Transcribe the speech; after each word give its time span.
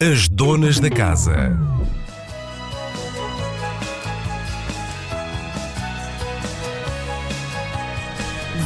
As 0.00 0.28
donas 0.28 0.78
da 0.80 0.90
casa. 0.90 1.56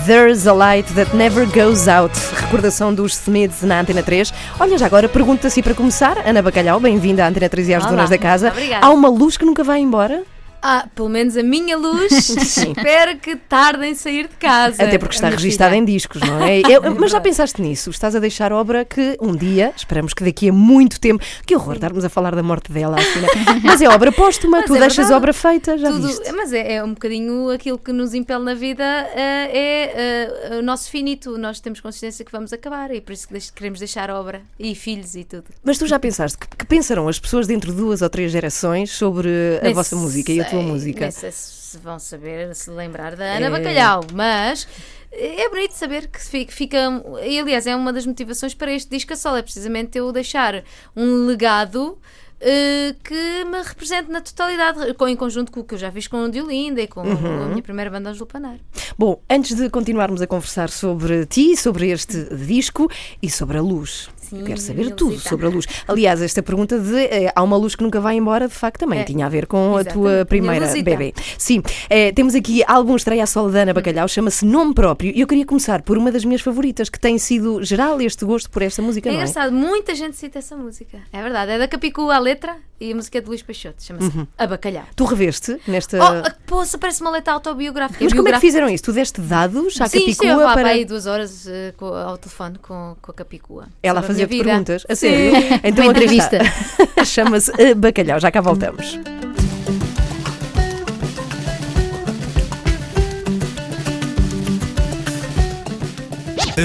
There's 0.07 0.47
a 0.47 0.53
light 0.53 0.87
that 0.95 1.15
never 1.17 1.47
goes 1.47 1.87
out. 1.89 2.13
Recordação 2.35 2.95
dos 2.95 3.15
Smiths 3.17 3.63
na 3.63 3.81
Antena 3.81 4.03
3. 4.03 4.33
Olha, 4.59 4.79
já 4.79 4.87
agora 4.87 5.09
pergunta-se 5.09 5.63
para 5.63 5.75
começar, 5.75 6.17
Ana 6.27 6.43
Bacalhau, 6.43 6.81
bem-vinda 6.81 7.25
à 7.25 7.29
Antena 7.29 7.49
3 7.49 7.69
e 7.69 7.75
às 7.75 7.83
Olá, 7.83 7.91
donas 7.93 8.11
da 8.11 8.19
casa. 8.19 8.49
obrigada. 8.49 8.87
Há 8.87 8.91
uma 8.91 9.09
luz 9.09 9.37
que 9.37 9.45
nunca 9.45 9.63
vai 9.63 9.81
embora? 9.81 10.23
Ah, 10.63 10.87
pelo 10.95 11.09
menos 11.09 11.37
a 11.37 11.43
minha 11.43 11.77
luz 11.77 12.11
espero 12.31 13.19
que 13.19 13.37
tarde 13.37 13.87
em 13.87 13.95
sair 13.95 14.29
de 14.29 14.37
casa. 14.37 14.83
Até 14.83 14.99
porque 14.99 15.15
está 15.15 15.29
registada 15.29 15.77
em 15.77 15.85
discos, 15.85 16.21
não 16.23 16.43
é? 16.45 16.61
Eu- 16.61 16.95
mas 16.99 17.11
já 17.13 17.21
pensaste 17.21 17.61
nisso? 17.63 17.91
Estás 17.91 18.15
a 18.15 18.19
deixar 18.21 18.53
obra 18.53 18.85
que 18.85 19.17
um 19.21 19.35
dia, 19.35 19.73
esperamos 19.77 20.13
que 20.15 20.23
daqui 20.25 20.49
a 20.49 20.53
muito 20.53 21.01
tempo, 21.01 21.25
que 21.47 21.55
horror 21.57 21.75
estarmos 21.75 22.05
a 22.05 22.09
falar 22.09 22.35
da 22.35 22.43
morte 22.43 22.71
dela, 22.73 22.97
assim, 22.99 23.21
né? 23.21 23.29
mas 23.65 23.81
é 23.81 23.89
obra 23.89 24.13
póstuma, 24.13 24.59
Mas 24.59 24.67
tu 24.67 24.75
é 24.77 24.81
deixas 24.81 24.97
verdade. 24.97 25.15
obra 25.15 25.33
feita, 25.33 25.79
já 25.79 25.91
Tudo- 25.91 26.07
viste? 26.09 26.33
mas 26.33 26.53
é, 26.53 26.75
é 26.75 26.85
um 26.85 26.91
bocadinho 26.95 27.51
aquilo 27.51 27.79
que 27.79 27.93
nos 27.93 28.15
impele 28.15 28.45
na 28.45 28.55
vida 28.55 28.85
eh, 28.85 29.51
é 29.53 30.51
eh, 30.55 30.59
o 30.59 30.63
nosso 30.63 30.91
finito. 30.91 31.37
Nós 31.39 31.61
temos 31.61 31.81
consciência 31.81 32.25
que 32.25 32.33
vamos 32.33 32.53
acabar 32.53 32.91
e 32.95 33.01
por 33.01 33.13
isso 33.13 33.27
que 33.29 33.39
queremos 33.53 33.79
deixar 33.79 34.11
obra 34.11 34.43
e 34.59 34.75
filhos 34.75 35.15
e 35.15 35.25
tudo. 35.25 35.45
Mas 35.65 35.79
tu 35.79 35.87
já 35.87 35.99
pensaste, 35.99 36.37
que, 36.39 36.47
que 36.57 36.67
pensarão 36.67 37.09
as 37.09 37.19
pessoas 37.19 37.47
dentro 37.47 37.71
de 37.73 37.77
duas 37.79 38.03
ou 38.03 38.11
três 38.11 38.31
gerações 38.33 38.91
sobre 38.91 39.29
a 39.63 39.71
vossa 39.73 39.97
música 39.97 40.33
tua 40.51 40.61
sei- 40.61 40.69
música? 40.69 41.01
Nem 41.01 41.11
sei 41.11 41.31
se 41.33 41.79
vão 41.79 41.99
saber, 41.99 42.55
se 42.55 42.71
lembrar 42.71 43.17
da 43.17 43.25
Ana 43.25 43.47
É. 43.47 43.51
Bacalhau, 43.51 44.05
mas 44.13 44.67
é 45.13 45.49
bonito 45.49 45.73
saber 45.73 46.09
que 46.09 46.21
fi- 46.21 46.45
que 46.45 46.53
fica. 46.55 46.79
E 47.25 47.39
aliás, 47.41 47.67
é 47.67 47.75
uma 47.77 47.93
das 47.93 48.05
motivações 48.07 48.55
para 48.55 48.73
este 48.73 48.91
disco 48.91 49.13
a 49.13 49.17
solo, 49.17 49.37
é 49.37 49.43
precisamente 49.43 49.97
eu 49.99 50.11
deixar 50.13 50.63
um 50.97 51.27
legado. 51.27 51.99
eh, 52.43 52.95
que 53.05 53.45
me 53.45 53.61
represente 53.63 54.11
na 54.11 54.23
totalidade, 54.23 54.95
com, 54.95 55.07
em 55.07 55.15
conjunto 55.15 55.53
com 55.53 55.61
o 55.61 55.65
que 55.65 55.75
eu 55.75 55.79
já 55.79 55.93
fiz 55.93 56.07
com 56.09 56.25
o 56.25 56.31
Diolinda 56.31 56.81
e 56.81 56.87
com 56.89 57.03
Uhum. 57.03 57.43
a 57.45 57.49
minha 57.49 57.61
primeira 57.63 57.91
banda 57.91 58.09
Angelo 58.09 58.25
Panar. 58.25 58.57
Bom, 58.99 59.21
antes 59.29 59.55
de 59.55 59.69
continuarmos 59.69 60.23
a 60.23 60.27
conversar 60.27 60.71
sobre 60.71 61.27
ti, 61.27 61.55
sobre 61.55 61.91
este 61.91 62.35
disco 62.35 62.91
e 63.23 63.29
sobre 63.29 63.59
a 63.59 63.61
luz. 63.61 64.09
Sim, 64.31 64.39
Eu 64.41 64.45
quero 64.47 64.61
saber 64.61 64.91
tudo 64.95 65.19
sobre 65.19 65.47
a 65.47 65.49
luz. 65.49 65.67
Aliás, 65.89 66.23
esta 66.23 66.43
pergunta 66.43 66.79
de 66.79 66.97
eh, 66.97 67.33
há 67.35 67.43
uma 67.43 67.57
luz 67.57 67.75
que 67.75 67.83
nunca 67.83 68.01
vai 68.01 68.15
embora, 68.17 68.47
de 68.47 68.55
facto, 68.55 68.79
também 68.81 69.01
É, 69.01 69.05
tinha 69.05 69.27
a 69.27 69.29
ver 69.29 69.47
com 69.47 69.77
a 69.77 69.85
tua 69.85 70.11
exatamente. 70.11 70.25
primeira 70.29 70.67
bebê. 70.83 71.13
Sim, 71.37 71.63
eh, 71.89 72.13
temos 72.13 72.35
aqui 72.35 72.63
álbum 72.67 72.95
estreia 72.97 73.25
a 73.25 73.27
solo 73.27 73.51
da 73.51 73.61
Ana 73.63 73.75
Bacalhau, 73.75 74.07
chama-se 74.09 74.45
Nome 74.45 74.73
Próprio, 74.73 75.13
e 75.15 75.21
eu 75.21 75.27
queria 75.27 75.45
começar 75.45 75.83
por 75.83 75.99
uma 75.99 76.13
das 76.13 76.25
minhas 76.25 76.41
favoritas, 76.41 76.89
que 76.89 76.99
tem 76.99 77.19
sido 77.19 77.63
geral 77.65 78.01
este 78.01 78.25
gosto 78.25 78.49
por 78.51 78.63
esta 78.63 78.81
música, 78.81 79.09
É 79.09 79.13
não 79.13 79.19
é? 79.19 79.23
engraçado, 79.23 79.53
muita 79.53 79.95
gente 79.95 80.17
cita 80.17 80.39
essa 80.39 80.57
música. 80.57 80.99
É 81.13 81.23
verdade, 81.23 81.53
é 81.53 81.59
da 81.59 81.67
Capicu 81.67 82.09
a 82.11 82.19
letra 82.19 82.57
e 82.81 82.93
a 82.93 82.95
música 82.97 83.19
é 83.19 83.21
de 83.21 83.29
Luís 83.29 83.43
Peixoto, 83.43 83.83
chama-se 83.83 84.17
Uhum. 84.17 84.27
A 84.39 84.47
Bacalhau. 84.47 84.85
Tu 84.97 85.05
reveste 85.05 85.61
nesta. 85.67 85.99
Oh, 85.99 86.31
poça, 86.47 86.79
parece 86.79 87.01
uma 87.03 87.11
letra 87.11 87.35
autobiográfica. 87.35 88.03
Mas 88.03 88.13
como 88.13 88.29
é 88.29 88.33
que 88.33 88.41
fizeram 88.41 88.69
isso? 88.69 88.85
Tu 88.85 88.93
deste 88.93 89.21
dados 89.21 89.81
à 89.81 89.87
Sim, 89.87 89.99
Capicua 89.99 90.11
estive 90.11 90.35
lá 90.35 90.53
para. 90.55 90.63
para 90.63 90.69
aí 90.71 90.85
duas 90.85 91.07
horas 91.07 91.47
eh, 91.47 91.75
com- 91.77 91.87
ao 91.95 92.17
telefone 92.17 92.59
com, 92.59 92.97
com 93.01 93.11
a 93.11 93.15
Capicua. 93.15 93.69
Ela 93.83 94.03
fazia-te 94.03 94.43
perguntas. 94.43 94.85
A 94.89 94.95
Sim. 94.95 95.09
sério? 95.09 95.61
Então 95.65 95.85
Uma 95.85 95.91
entrevista. 95.93 96.39
Chama-se 97.05 97.75
Bacalhau. 97.75 98.19
Já 98.21 98.31
cá 98.31 98.41
voltamos. 98.41 98.99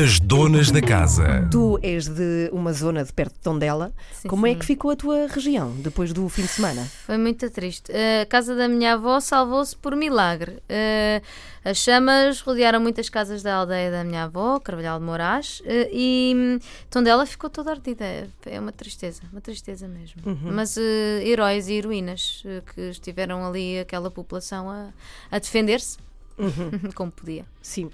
As 0.04 0.20
donas 0.20 0.72
da 0.72 0.82
casa. 0.82 1.48
Tu 1.52 1.80
és 1.82 2.08
de 2.08 2.50
uma 2.52 2.74
zona 2.74 3.04
de 3.04 3.14
perto 3.14 3.34
de 3.34 3.40
Tondela. 3.40 3.94
Sim, 4.14 4.28
Como 4.28 4.46
é 4.48 4.52
sim. 4.54 4.60
que 4.60 4.66
ficou 4.66 4.92
a 4.92 4.96
tua 4.96 5.28
região 5.28 5.72
depois 5.78 6.12
do 6.12 6.28
fim 6.28 6.42
de 6.42 6.48
semana? 6.50 6.84
Foi 7.06 7.18
muito 7.18 7.50
triste. 7.50 7.92
A 8.22 8.26
casa 8.26 8.56
da 8.56 8.68
minha 8.68 8.94
avó 8.96 9.20
salvou-se 9.20 9.76
por 9.76 9.96
milagre. 9.96 10.58
Eh, 10.68 11.22
As 11.64 11.78
chamas 11.78 12.42
rodearam 12.42 12.80
muitas 12.80 13.10
casas 13.10 13.42
da 13.42 13.56
aldeia 13.56 13.90
da 13.90 14.04
minha 14.04 14.24
avó, 14.24 14.60
Carvalhal 14.60 15.00
de 15.00 15.06
Moraes, 15.06 15.62
eh, 15.66 15.90
e 15.92 16.34
hum, 16.36 16.60
Tondela 16.90 17.26
ficou 17.26 17.50
toda 17.50 17.72
ardida. 17.72 18.04
É- 18.06 18.28
É 18.46 18.60
uma 18.60 18.72
tristeza, 18.72 19.22
uma 19.32 19.42
tristeza 19.42 19.88
mesmo. 19.88 20.22
Uhum. 20.26 20.52
Mas 20.52 20.78
eh, 20.78 21.24
heróis 21.26 21.68
e 21.70 21.74
heroínas 21.74 22.44
que 22.74 22.82
estiveram 22.90 23.46
ali, 23.46 23.80
aquela 23.80 24.12
população, 24.12 24.70
a, 24.70 24.90
a 25.32 25.40
defender-se 25.40 25.98
Uhum. 26.38 26.92
como 26.94 27.12
podia. 27.12 27.46
Sim. 27.62 27.90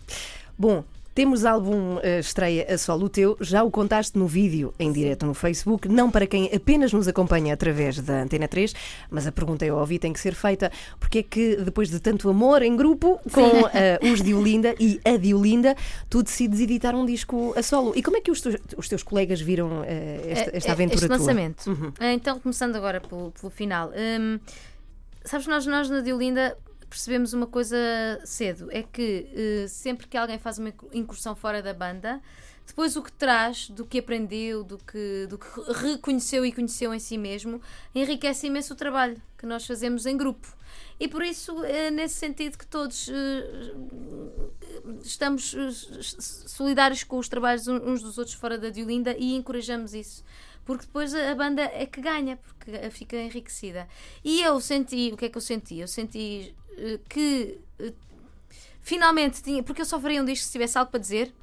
Bom. 0.57 0.83
Temos 1.13 1.44
álbum 1.44 1.99
eh, 2.01 2.19
estreia 2.19 2.66
a 2.73 2.77
solo 2.77 3.09
teu, 3.09 3.35
já 3.41 3.63
o 3.63 3.69
contaste 3.69 4.17
no 4.17 4.27
vídeo 4.27 4.73
em 4.79 4.94
direto 4.94 5.25
no 5.25 5.33
Facebook, 5.33 5.89
não 5.89 6.09
para 6.09 6.25
quem 6.25 6.49
apenas 6.55 6.94
nos 6.94 7.05
acompanha 7.05 7.53
através 7.53 7.99
da 7.99 8.22
Antena 8.22 8.47
3, 8.47 8.73
mas 9.09 9.27
a 9.27 9.31
pergunta 9.31 9.66
é 9.66 9.71
óbvia, 9.71 10.00
tem 10.00 10.13
que 10.13 10.19
ser 10.21 10.33
feita, 10.33 10.71
porque 11.01 11.19
é 11.19 11.23
que 11.23 11.57
depois 11.57 11.89
de 11.89 12.00
tanto 12.00 12.29
amor 12.29 12.61
em 12.61 12.77
grupo 12.77 13.19
com 13.29 13.41
eh, 13.77 14.00
os 14.11 14.21
Diolinda 14.21 14.73
e 14.79 15.01
a 15.03 15.17
Diolinda, 15.17 15.75
tu 16.09 16.23
decides 16.23 16.61
editar 16.61 16.95
um 16.95 17.05
disco 17.05 17.53
a 17.57 17.61
solo. 17.61 17.91
E 17.94 18.01
como 18.01 18.16
é 18.16 18.21
que 18.21 18.31
os, 18.31 18.39
teus- 18.39 18.55
os 18.77 18.88
teus 18.88 19.03
colegas 19.03 19.41
viram 19.41 19.83
eh, 19.83 20.21
esta, 20.29 20.55
esta 20.55 20.69
É- 20.69 20.71
é- 20.71 20.73
aventura 20.73 20.95
este 20.95 21.07
tua? 21.07 21.17
lançamento. 21.17 21.67
Uhum. 21.67 21.91
Então, 22.13 22.39
começando 22.39 22.77
agora 22.77 23.01
pelo, 23.01 23.31
pelo 23.31 23.50
final. 23.51 23.89
Hum, 23.89 24.39
sabes, 25.25 25.45
nós, 25.45 25.66
nós 25.66 25.89
na 25.89 26.00
Diolinda 26.00 26.57
percebemos 26.91 27.31
uma 27.34 27.47
coisa 27.47 27.75
cedo: 28.25 28.68
é 28.69 28.84
que 28.84 29.28
eh, 29.34 29.68
sempre 29.68 30.07
que 30.07 30.18
alguém 30.18 30.38
faz 30.38 30.59
uma 30.59 30.72
incursão 30.94 31.34
fora 31.35 31.62
da 31.62 31.74
banda, 31.74 32.22
depois 32.68 32.96
o 32.96 33.02
que 33.02 33.12
traz, 33.12 33.69
do 33.69 33.85
que 33.85 34.00
aprendeu, 34.00 34.63
do 34.63 34.78
que, 34.78 35.25
do 35.28 35.38
que 35.38 35.47
reconheceu 35.74 36.46
e 36.46 36.51
conheceu 36.51 36.94
em 36.94 37.00
si 37.00 37.18
mesmo, 37.18 37.62
enriquece 37.96 38.47
imenso 38.47 38.74
o 38.74 38.75
trabalho 38.75 39.19
que 39.38 39.46
nós 39.46 39.66
fazemos 39.66 40.06
em 40.06 40.16
grupo. 40.16 40.47
E 41.00 41.07
por 41.07 41.24
isso, 41.24 41.63
é 41.63 41.90
nesse 41.90 42.16
sentido 42.16 42.57
que 42.57 42.68
todos 42.68 43.09
eh, 43.09 43.74
estamos 45.03 45.56
solidários 46.47 47.03
com 47.03 47.18
os 47.18 47.28
trabalhos 47.28 47.68
un- 47.68 47.81
uns 47.91 48.01
dos 48.03 48.18
outros 48.18 48.35
fora 48.35 48.57
da 48.57 48.69
Diolinda 48.69 49.16
e 49.18 49.34
encorajamos 49.35 49.94
isso. 49.94 50.24
Porque 50.63 50.85
depois 50.85 51.13
a 51.16 51.34
banda 51.34 51.63
é 51.63 51.88
que 51.88 52.00
ganha, 52.00 52.38
porque 52.38 52.72
fica 52.91 53.18
enriquecida. 53.18 53.88
E 54.24 54.41
eu 54.44 54.62
senti, 54.62 55.09
o 55.12 55.18
que 55.18 55.25
é 55.25 55.30
que 55.30 55.38
eu 55.38 55.41
senti? 55.41 55.80
Eu 55.80 55.88
senti 55.88 56.53
que 57.09 57.59
eh, 57.79 57.93
finalmente 58.81 59.41
tinha, 59.41 59.63
porque 59.63 59.81
eu 59.81 59.85
só 59.85 59.99
faria 59.99 60.21
um 60.21 60.25
disco 60.25 60.45
se 60.45 60.51
tivesse 60.51 60.77
algo 60.77 60.91
para 60.91 60.99
dizer 60.99 61.33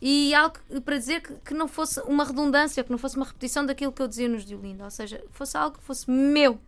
e 0.00 0.34
algo 0.34 0.58
para 0.84 0.96
dizer 0.96 1.20
que, 1.20 1.34
que 1.34 1.54
não 1.54 1.66
fosse 1.66 2.00
uma 2.00 2.24
redundância, 2.24 2.84
que 2.84 2.90
não 2.90 2.98
fosse 2.98 3.16
uma 3.16 3.26
repetição 3.26 3.66
daquilo 3.66 3.92
que 3.92 4.00
eu 4.00 4.08
dizia 4.08 4.28
nos 4.28 4.44
Diolinda, 4.44 4.84
ou 4.84 4.90
seja, 4.90 5.22
fosse 5.30 5.56
algo 5.56 5.78
que 5.78 5.84
fosse 5.84 6.10
meu. 6.10 6.60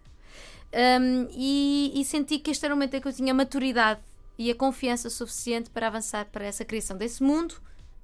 Um, 0.73 1.29
e, 1.33 1.93
e 1.95 2.05
senti 2.05 2.39
que 2.39 2.51
este 2.51 2.65
era 2.65 2.75
o 2.75 2.77
momento 2.77 2.95
em 2.95 3.01
que 3.01 3.09
eu 3.09 3.13
tinha 3.13 3.35
maturidade 3.35 4.01
e 4.39 4.51
a 4.51 4.55
confiança 4.55 5.11
suficiente 5.11 5.69
para 5.69 5.89
avançar 5.89 6.27
para 6.27 6.45
essa 6.45 6.65
criação 6.65 6.97
desse 6.97 7.23
mundo 7.23 7.57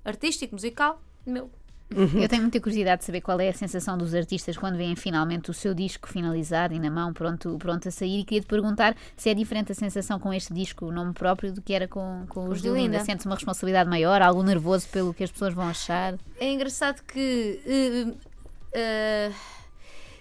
artístico, 0.04 0.54
musical, 0.54 1.00
meu. 1.24 1.50
Eu 1.88 2.28
tenho 2.28 2.42
muita 2.42 2.60
curiosidade 2.60 3.00
de 3.00 3.04
saber 3.06 3.20
qual 3.20 3.38
é 3.40 3.48
a 3.48 3.52
sensação 3.52 3.96
dos 3.96 4.12
artistas 4.12 4.56
quando 4.56 4.76
veem 4.76 4.96
finalmente 4.96 5.50
o 5.50 5.54
seu 5.54 5.72
disco 5.72 6.08
finalizado 6.08 6.74
e 6.74 6.80
na 6.80 6.90
mão, 6.90 7.12
pronto, 7.12 7.56
pronto 7.58 7.88
a 7.88 7.90
sair. 7.92 8.20
E 8.20 8.24
queria 8.24 8.40
te 8.40 8.46
perguntar 8.48 8.96
se 9.16 9.30
é 9.30 9.34
diferente 9.34 9.70
a 9.70 9.74
sensação 9.74 10.18
com 10.18 10.32
este 10.34 10.52
disco, 10.52 10.86
o 10.86 10.92
nome 10.92 11.12
próprio, 11.12 11.52
do 11.52 11.62
que 11.62 11.72
era 11.72 11.86
com, 11.86 12.24
com 12.28 12.48
os 12.48 12.60
de 12.60 12.68
Linda. 12.68 12.98
Sentes 13.04 13.24
uma 13.24 13.36
responsabilidade 13.36 13.88
maior, 13.88 14.20
algo 14.20 14.42
nervoso 14.42 14.88
pelo 14.88 15.14
que 15.14 15.22
as 15.22 15.30
pessoas 15.30 15.54
vão 15.54 15.68
achar? 15.68 16.14
É 16.40 16.50
engraçado 16.52 17.02
que 17.04 17.60
eh, 17.64 18.14
eh, 18.72 19.32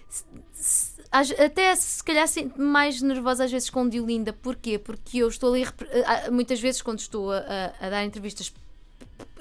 se- 0.08 0.24
se- 0.53 1.02
às- 1.12 1.32
até 1.32 1.76
se 1.76 2.03
calhar 2.03 2.28
sinto 2.28 2.62
mais 2.62 3.02
nervosa 3.02 3.44
às 3.46 3.52
vezes 3.52 3.70
com 3.72 3.90
Diolinda. 3.90 4.32
Porquê? 4.34 4.78
Porque 4.78 5.18
eu 5.18 5.28
estou 5.28 5.52
ali 5.53 5.66
ah, 6.06 6.30
muitas 6.32 6.59
vezes 6.59 6.82
quando 6.84 7.00
estou 7.00 7.32
a, 7.32 7.38
a- 7.40 7.88
a 7.88 7.90
dar 7.90 8.06
entrevistas 8.06 8.53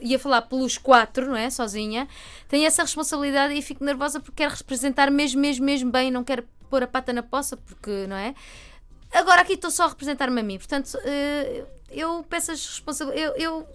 e 0.01 0.15
a 0.15 0.19
falar 0.19 0.43
pelos 0.43 0.77
quatro, 0.79 1.27
não 1.27 1.37
é? 1.37 1.49
Sozinha, 1.51 2.07
tenho 2.49 2.67
essa 2.67 2.83
responsabilidade 2.83 3.55
e 3.55 3.63
fico 3.63 3.83
nervosa 3.85 4.21
porque 4.21 4.43
quero 4.43 4.55
representar 4.55 5.11
mesmo, 5.11 5.41
mesmo, 5.41 5.65
mesmo 5.65 5.91
bem, 5.91 6.11
não 6.11 6.23
quero 6.25 6.45
pôr 6.71 6.83
a 6.83 6.87
pata 6.87 7.13
na 7.13 7.23
poça, 7.23 7.57
porque, 7.57 8.07
não 8.07 8.17
é? 8.17 8.35
Agora 9.13 9.43
aqui 9.43 9.55
estou 9.55 9.71
só 9.71 9.85
a 9.85 9.89
representar-me 9.89 10.41
a 10.41 10.43
mim, 10.45 10.59
portanto, 10.59 10.99
eh, 11.05 11.65
eu 11.91 12.25
peço 12.29 12.51
as 12.53 12.67
responsabilidades. 12.67 13.41
Eu, 13.43 13.61
eu- 13.63 13.67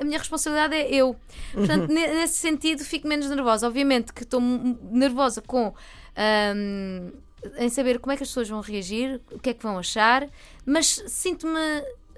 a 0.00 0.04
minha 0.04 0.18
responsabilidade 0.18 0.74
é 0.74 0.90
eu. 0.94 1.14
Portanto, 1.52 1.88
ne- 1.92 2.06
nesse 2.14 2.34
sentido, 2.38 2.82
fico 2.82 3.06
menos 3.06 3.28
nervosa. 3.28 3.66
Obviamente 3.66 4.12
que 4.12 4.22
estou 4.22 4.40
nervosa 4.40 5.42
com. 5.42 5.74
ahm, 6.16 7.10
em 7.58 7.68
saber 7.68 7.98
como 7.98 8.12
é 8.12 8.16
que 8.16 8.22
as 8.22 8.28
pessoas 8.28 8.48
vão 8.48 8.60
reagir, 8.60 9.20
o 9.32 9.38
que 9.38 9.50
é 9.50 9.54
que 9.54 9.62
vão 9.62 9.76
achar, 9.78 10.28
mas 10.64 11.02
sinto-me 11.08 11.58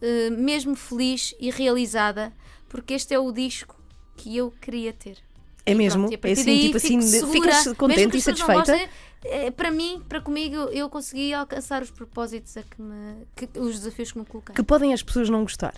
eh, 0.02 0.30
mesmo 0.30 0.74
feliz 0.76 1.34
e 1.40 1.50
realizada 1.50 2.30
porque 2.74 2.94
este 2.94 3.14
é 3.14 3.18
o 3.20 3.30
disco 3.30 3.76
que 4.16 4.36
eu 4.36 4.50
queria 4.60 4.92
ter. 4.92 5.16
É 5.64 5.70
E 5.70 5.74
mesmo? 5.76 6.08
pronto, 6.08 6.26
e 6.26 6.28
é 6.28 6.32
assim, 6.32 6.58
tipo 6.60 6.76
assim, 6.76 7.00
segura, 7.00 7.32
ficas 7.32 7.76
contente 7.76 8.16
e 8.16 8.20
satisfeita? 8.20 8.54
gostem, 8.72 8.88
eh, 9.24 9.50
para 9.52 9.70
mim, 9.70 10.02
para 10.08 10.20
comigo, 10.20 10.56
eu 10.72 10.90
consegui 10.90 11.32
alcançar 11.32 11.82
os 11.82 11.90
propósitos 11.92 12.56
a 12.56 12.62
que 12.64 12.82
me, 12.82 13.26
que- 13.36 13.58
os 13.60 13.78
desafios 13.78 14.10
que 14.10 14.18
me 14.18 14.24
coloquei. 14.26 14.54
Que 14.56 14.62
podem 14.64 14.92
as 14.92 15.02
pessoas 15.04 15.30
não 15.30 15.42
gostar. 15.42 15.74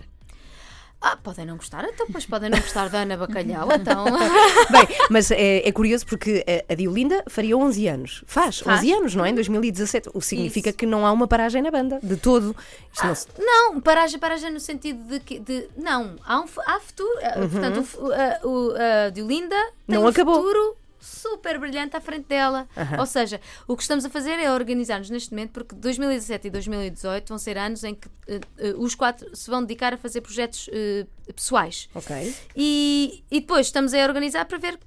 Ah, 0.98 1.16
podem 1.16 1.44
não 1.44 1.56
gostar, 1.56 1.84
então 1.84 2.06
pois 2.10 2.25
podem 2.25 2.48
não 2.50 2.58
gostar 2.58 2.88
da 2.88 3.00
Ana 3.02 3.16
Bacalhau, 3.19 3.69
então. 3.70 4.04
Bem, 4.72 4.88
mas 5.10 5.31
é, 5.31 5.58
é 5.69 5.70
curioso 5.70 6.06
porque 6.06 6.44
a, 6.69 6.72
a 6.72 6.75
Diolinda 6.75 7.22
faria 7.28 7.56
11 7.56 7.87
anos. 7.87 8.25
Faz, 8.26 8.60
Faz. 8.60 8.78
11 8.81 8.93
anos, 8.93 9.14
não 9.14 9.25
é? 9.25 9.28
Em 9.31 9.34
2017. 9.34 10.08
O 10.14 10.20
que 10.20 10.26
significa 10.26 10.70
Isso. 10.70 10.78
que 10.78 10.87
não 10.87 11.06
há 11.06 11.12
uma 11.12 11.28
paragem 11.28 11.60
na 11.62 11.70
banda, 11.70 12.00
de 12.02 12.16
todo. 12.16 12.56
Isto 12.93 13.06
não 13.06 13.14
se- 13.14 13.26
Não, 13.38 13.81
paragem, 13.81 14.19
paragem 14.19 14.50
no 14.50 14.58
sentido 14.58 15.04
de 15.06 15.20
que. 15.20 15.38
De, 15.38 15.69
não, 15.76 16.16
há, 16.25 16.40
um, 16.40 16.46
há 16.66 16.81
futuro. 16.81 17.19
eh, 17.20 17.46
Portanto, 17.46 17.88
o, 17.98 18.12
a- 18.12 18.40
o, 18.48 18.72
a 19.06 19.10
Diolinda 19.10 19.54
tem 19.87 19.96
Não 19.96 20.02
um 20.04 20.06
acabou. 20.08 20.37
futuro 20.37 20.76
super 21.06 21.58
brilhante 21.58 21.97
à 21.97 22.00
frente 22.00 22.26
dela. 22.26 22.69
Ou 22.99 23.06
seja, 23.06 23.41
o 23.67 23.76
que 23.76 23.82
estamos 23.82 24.05
a 24.05 24.11
fazer 24.11 24.38
é 24.38 24.50
organizar-nos 24.53 25.11
neste 25.11 25.31
momento, 25.31 25.53
porque 25.53 25.75
2017 25.75 26.49
e 26.49 26.50
2018 26.50 27.29
vão 27.29 27.38
ser 27.38 27.56
anos 27.56 27.85
em 27.85 27.94
que 27.94 28.08
eh, 28.29 28.75
os 28.76 28.94
quatro 28.94 29.35
se 29.35 29.49
vão 29.49 29.62
dedicar 29.62 29.94
a 29.94 29.97
fazer 29.97 30.20
projetos 30.20 30.69
eh, 30.73 31.06
pessoais. 31.35 31.88
Ok. 31.94 32.35
E, 32.56 33.25
e 33.31 33.41
depois 33.41 33.67
estamos 33.67 33.94
a 33.94 33.99
organizar 34.05 34.44
para 34.44 34.58
ver 34.58 34.79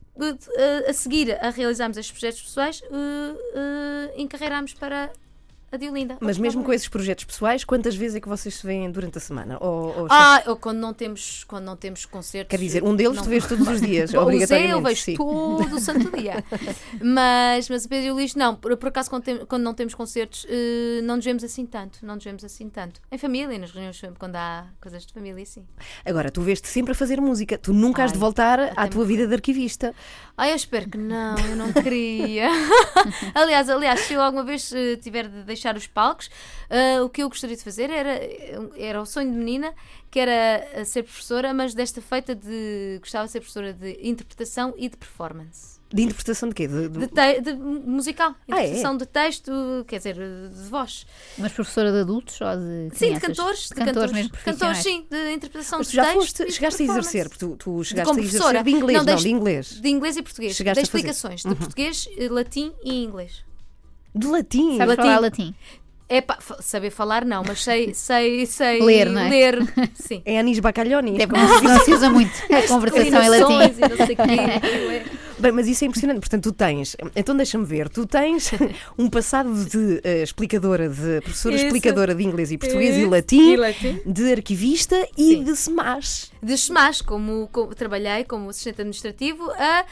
a 0.87 0.91
seguir 0.91 1.31
a 1.41 1.49
realizarmos 1.49 1.95
estes 1.95 2.11
projetos 2.11 2.41
pessoais, 2.41 2.81
encarreiramos 4.17 4.73
para 4.73 5.09
a 5.71 5.77
Diolinda. 5.77 6.17
Mas 6.19 6.37
mesmo 6.37 6.63
com 6.63 6.73
esses 6.73 6.87
projetos 6.87 7.25
pessoais, 7.25 7.63
quantas 7.63 7.95
vezes 7.95 8.15
é 8.15 8.19
que 8.21 8.27
vocês 8.27 8.55
se 8.55 8.65
veem 8.65 8.89
durante 8.91 9.17
a 9.17 9.21
semana? 9.21 9.57
Ou, 9.61 9.99
ou- 10.01 10.07
Ah, 10.09 10.43
ou 10.47 10.55
quando 10.55 10.77
não 10.79 10.93
temos, 10.93 11.43
quando 11.43 11.65
não 11.65 11.75
temos 11.75 12.05
concertos. 12.05 12.49
Quer 12.49 12.63
dizer, 12.63 12.83
um 12.83 12.95
deles 12.95 13.15
não- 13.17 13.23
tu 13.23 13.29
vês 13.29 13.45
todos 13.47 13.67
os 13.67 13.79
dias, 13.81 14.11
Bom, 14.13 14.17
o 14.17 14.21
Zé 14.21 14.25
obrigatoriamente. 14.25 14.71
eu 14.73 14.81
vejo 14.81 15.01
sim. 15.01 15.15
todo 15.15 15.75
o 15.75 15.79
santo 15.79 16.17
dia. 16.17 16.43
mas, 17.01 17.69
mas 17.69 17.85
o 17.85 17.89
Pedro 17.89 18.07
e 18.07 18.11
o 18.11 18.13
Luís, 18.15 18.35
não. 18.35 18.55
Por, 18.55 18.75
por 18.77 18.89
acaso, 18.89 19.09
quando, 19.09 19.23
tem- 19.23 19.45
quando 19.45 19.63
não 19.63 19.73
temos 19.73 19.93
concertos, 19.93 20.45
eh, 20.49 21.01
não 21.03 21.15
nos 21.17 21.25
vemos 21.25 21.43
assim 21.43 21.65
tanto. 21.65 21.99
Não 22.05 22.15
nos 22.15 22.23
vemos 22.23 22.43
assim 22.43 22.69
tanto. 22.69 23.01
Em 23.11 23.17
família, 23.17 23.57
nas 23.57 23.71
reuniões, 23.71 24.01
quando 24.17 24.35
há 24.35 24.65
coisas 24.81 25.05
de 25.05 25.13
família, 25.13 25.45
sim. 25.45 25.65
Agora, 26.05 26.31
tu 26.31 26.41
vês-te 26.41 26.67
sempre 26.67 26.91
a 26.91 26.95
fazer 26.95 27.19
música. 27.21 27.57
Tu 27.57 27.73
nunca 27.73 28.03
has 28.03 28.11
de 28.11 28.17
Ai, 28.17 28.21
voltar 28.21 28.73
à 28.75 28.87
tua 28.87 29.05
vida 29.05 29.27
de 29.27 29.33
arquivista. 29.33 29.93
Ai, 30.37 30.51
eu 30.51 30.55
espero 30.55 30.89
que 30.89 30.97
não, 30.97 31.37
eu 31.39 31.55
não 31.55 31.71
queria. 31.73 32.47
aliás, 33.35 33.69
aliás, 33.69 33.99
se 34.01 34.13
eu 34.13 34.21
alguma 34.21 34.43
vez 34.43 34.71
eh, 34.73 34.95
tiver 34.95 35.27
de 35.27 35.43
deixar 35.43 35.58
os 35.77 35.87
palcos, 35.87 36.29
eh, 36.69 37.01
o 37.01 37.09
que 37.09 37.21
eu 37.23 37.29
gostaria 37.29 37.55
de 37.55 37.63
fazer 37.63 37.89
era, 37.89 38.19
era 38.77 39.01
o 39.01 39.05
sonho 39.05 39.31
de 39.31 39.37
menina, 39.37 39.73
que 40.11 40.19
era 40.19 40.85
ser 40.85 41.03
professora, 41.03 41.53
mas 41.53 41.73
desta 41.73 42.01
feita 42.01 42.33
de. 42.35 42.97
gostava 42.99 43.25
de 43.25 43.31
ser 43.31 43.39
professora 43.39 43.73
de 43.73 43.99
interpretação 44.01 44.73
e 44.77 44.89
de 44.89 44.97
performance. 44.97 45.77
De 45.91 46.03
interpretação 46.03 46.49
de 46.49 46.53
quê? 46.55 46.67
De- 46.67 46.87
de- 46.87 46.99
De, 46.99 47.07
te- 47.07 47.41
de 47.41 47.53
musical, 47.55 48.35
Ah, 48.47 48.57
é? 48.57 48.59
interpretação 48.59 48.95
de 48.95 49.05
texto, 49.07 49.51
quer 49.87 49.97
dizer, 49.97 50.15
de 50.15 50.69
voz. 50.69 51.03
Mas 51.35 51.51
professora 51.51 51.91
de 51.91 52.01
adultos 52.01 52.39
ou 52.41 52.47
de 52.55 52.61
Sim, 52.61 53.13
de 53.15 53.19
crianças? 53.19 53.21
cantores, 53.37 53.59
De 53.61 53.69
de 53.69 53.75
cantores 53.85 54.11
mesmo 54.11 54.31
Cantores, 54.45 54.77
sim, 54.77 55.07
de 55.09 55.31
interpretação 55.33 55.79
Mas 55.79 55.87
de 55.87 55.93
tu 55.93 55.95
já 55.95 56.03
texto. 56.03 56.17
foste, 56.19 56.51
chegaste 56.51 56.83
a 56.83 56.85
exercer, 56.85 57.29
porque 57.29 57.43
tu, 57.43 57.57
tu 57.57 57.83
chegaste 57.83 58.07
Como 58.07 58.19
a 58.19 58.23
exercer 58.23 58.39
professora. 58.39 58.63
de 58.63 58.69
inglês, 58.71 58.97
não, 58.99 59.05
deixe- 59.05 59.23
de 59.23 59.29
inglês. 59.31 59.81
De 59.81 59.89
inglês 59.89 60.17
e 60.17 60.21
português. 60.21 60.55
Chegaste 60.55 60.83
de 60.83 60.87
a 60.87 60.91
fazer. 60.91 61.03
Uhum. 61.07 61.11
explicações 61.11 61.41
de 61.43 61.55
português, 61.55 62.07
eh, 62.19 62.29
latim 62.29 62.71
e 62.83 63.03
inglês. 63.03 63.43
De 64.13 64.27
latim. 64.27 64.77
Sabes 64.77 64.97
Latim. 64.97 65.01
falar 65.03 65.19
latim? 65.19 65.55
É 66.11 66.21
pá, 66.21 66.39
saber 66.59 66.89
falar 66.89 67.23
não, 67.23 67.43
mas 67.47 67.63
sei, 67.63 67.93
sei, 67.93 68.43
sei 68.47 68.81
Ler, 68.81 69.11
não 69.11 69.21
é? 69.21 69.29
ler, 69.29 69.59
sim. 69.93 70.23
É 70.25 70.39
Anis 70.39 70.57
Bacalhoni. 70.57 71.15
Deve 71.19 71.31
não, 71.33 71.61
não 71.61 71.79
se 71.85 71.93
usa 71.93 72.09
muito 72.09 72.31
a 72.51 72.67
conversação 72.67 73.21
em 73.21 73.29
latim. 73.29 73.75
E 73.77 73.89
não 73.89 73.95
sei 74.07 74.15
o 74.15 74.17
quê. 74.17 75.11
Bem, 75.37 75.51
mas 75.51 75.67
isso 75.67 75.83
é 75.83 75.87
impressionante. 75.87 76.19
Portanto, 76.19 76.45
tu 76.45 76.51
tens. 76.51 76.97
Então 77.15 77.37
deixa-me 77.37 77.63
ver. 77.63 77.89
Tu 77.89 78.07
tens 78.07 78.49
um 78.97 79.07
passado 79.07 79.53
de 79.65 80.01
eh, 80.03 80.23
explicadora, 80.23 80.89
de 80.89 81.21
professora 81.21 81.53
Isso. 81.55 81.65
explicadora 81.67 82.15
de 82.15 82.23
inglês 82.23 82.51
e 82.51 82.57
português 82.57 82.95
e 82.95 83.01
Isso. 83.01 83.09
latim, 83.11 83.51
E 83.51 83.55
latim. 83.57 84.01
de 84.03 84.31
arquivista 84.33 85.07
e 85.15 85.35
Sim. 85.35 85.43
de 85.43 85.55
SEMAS. 85.55 86.31
De 86.41 86.57
SEMAS, 86.57 87.03
como, 87.03 87.47
como 87.51 87.75
trabalhei 87.75 88.23
como 88.23 88.49
assistente 88.49 88.81
administrativo, 88.81 89.47
a, 89.51 89.85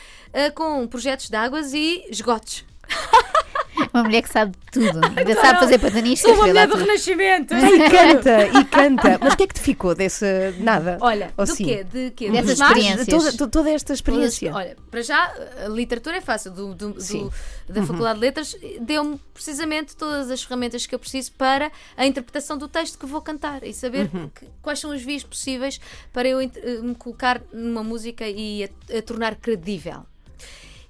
a- 0.48 0.52
com 0.52 0.88
projetos 0.88 1.30
de 1.30 1.36
águas 1.38 1.74
e 1.76 2.04
esgotos. 2.10 2.66
Uma 3.94 4.04
mulher 4.04 4.22
que 4.22 4.30
sabe 4.30 4.56
tudo. 4.72 5.00
Ainda 5.16 5.36
sabe 5.36 5.60
fazer 5.60 5.80
pataniscas. 5.80 6.38
vê 6.44 6.54
lá 6.54 6.68
tudo. 6.68 6.80
Renascimento! 6.80 7.54
E 7.54 7.90
canta, 7.90 8.48
e 8.60 8.66
canta. 8.66 9.20
Mas 9.22 9.34
o 9.34 9.38
que 9.38 9.44
é 9.44 9.48
que 9.48 9.54
te 9.54 9.62
ficou 9.62 9.94
dessa. 9.96 10.26
Nada? 10.60 10.98
Olha, 11.02 11.32
Ou 11.38 11.46
do 11.46 11.56
sim? 11.56 11.66
quê? 11.66 11.84
De 11.84 12.12
quê? 12.12 12.28
SEMAS? 12.28 12.50
experiências. 12.50 13.08
Toda, 13.08 13.32
to- 13.34 13.48
toda 13.48 13.70
esta 13.72 13.94
experiência. 13.94 14.54
Olha, 14.54 14.76
para 14.90 15.02
já, 15.02 15.32
a 15.66 15.68
literatura 15.68 16.18
é 16.18 16.22
fácil. 16.22 16.52
Do, 16.52 16.74
do- 16.74 16.94
do- 16.94 17.32
da 17.70 17.84
Faculdade 17.84 18.20
de 18.20 18.26
Letras 18.26 18.56
deu-me 18.82 19.20
precisamente 19.34 19.96
todas 19.96 20.32
as 20.32 20.42
ferramentas 20.44 20.86
que 20.86 20.96
eu 20.96 21.00
preciso 21.00 21.32
para 21.34 21.72
a 21.96 22.06
interpretação 22.06 22.58
do 22.58 22.68
texto 22.68 22.98
que 22.98 23.06
vou 23.06 23.22
cantar 23.22 23.64
e 23.64 23.74
saber 23.74 24.10
que- 24.34 24.48
quais 24.62 24.80
são 24.80 24.92
as 24.92 25.02
vias 25.02 25.24
possíveis 25.24 25.80
para 26.14 26.28
eu 26.28 26.40
eh, 26.42 26.50
me 26.82 26.96
colocar 26.96 27.42
numa 27.54 27.84
música 27.84 28.28
e 28.28 28.64
a, 28.64 28.98
a 28.98 29.02
tornar 29.02 29.36
credível. 29.36 30.06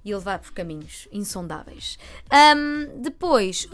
E 0.06 0.14
levar 0.16 0.40
por 0.40 0.52
caminhos 0.54 1.08
insondáveis. 1.12 1.98
Ahm, 2.30 3.02
depois, 3.02 3.68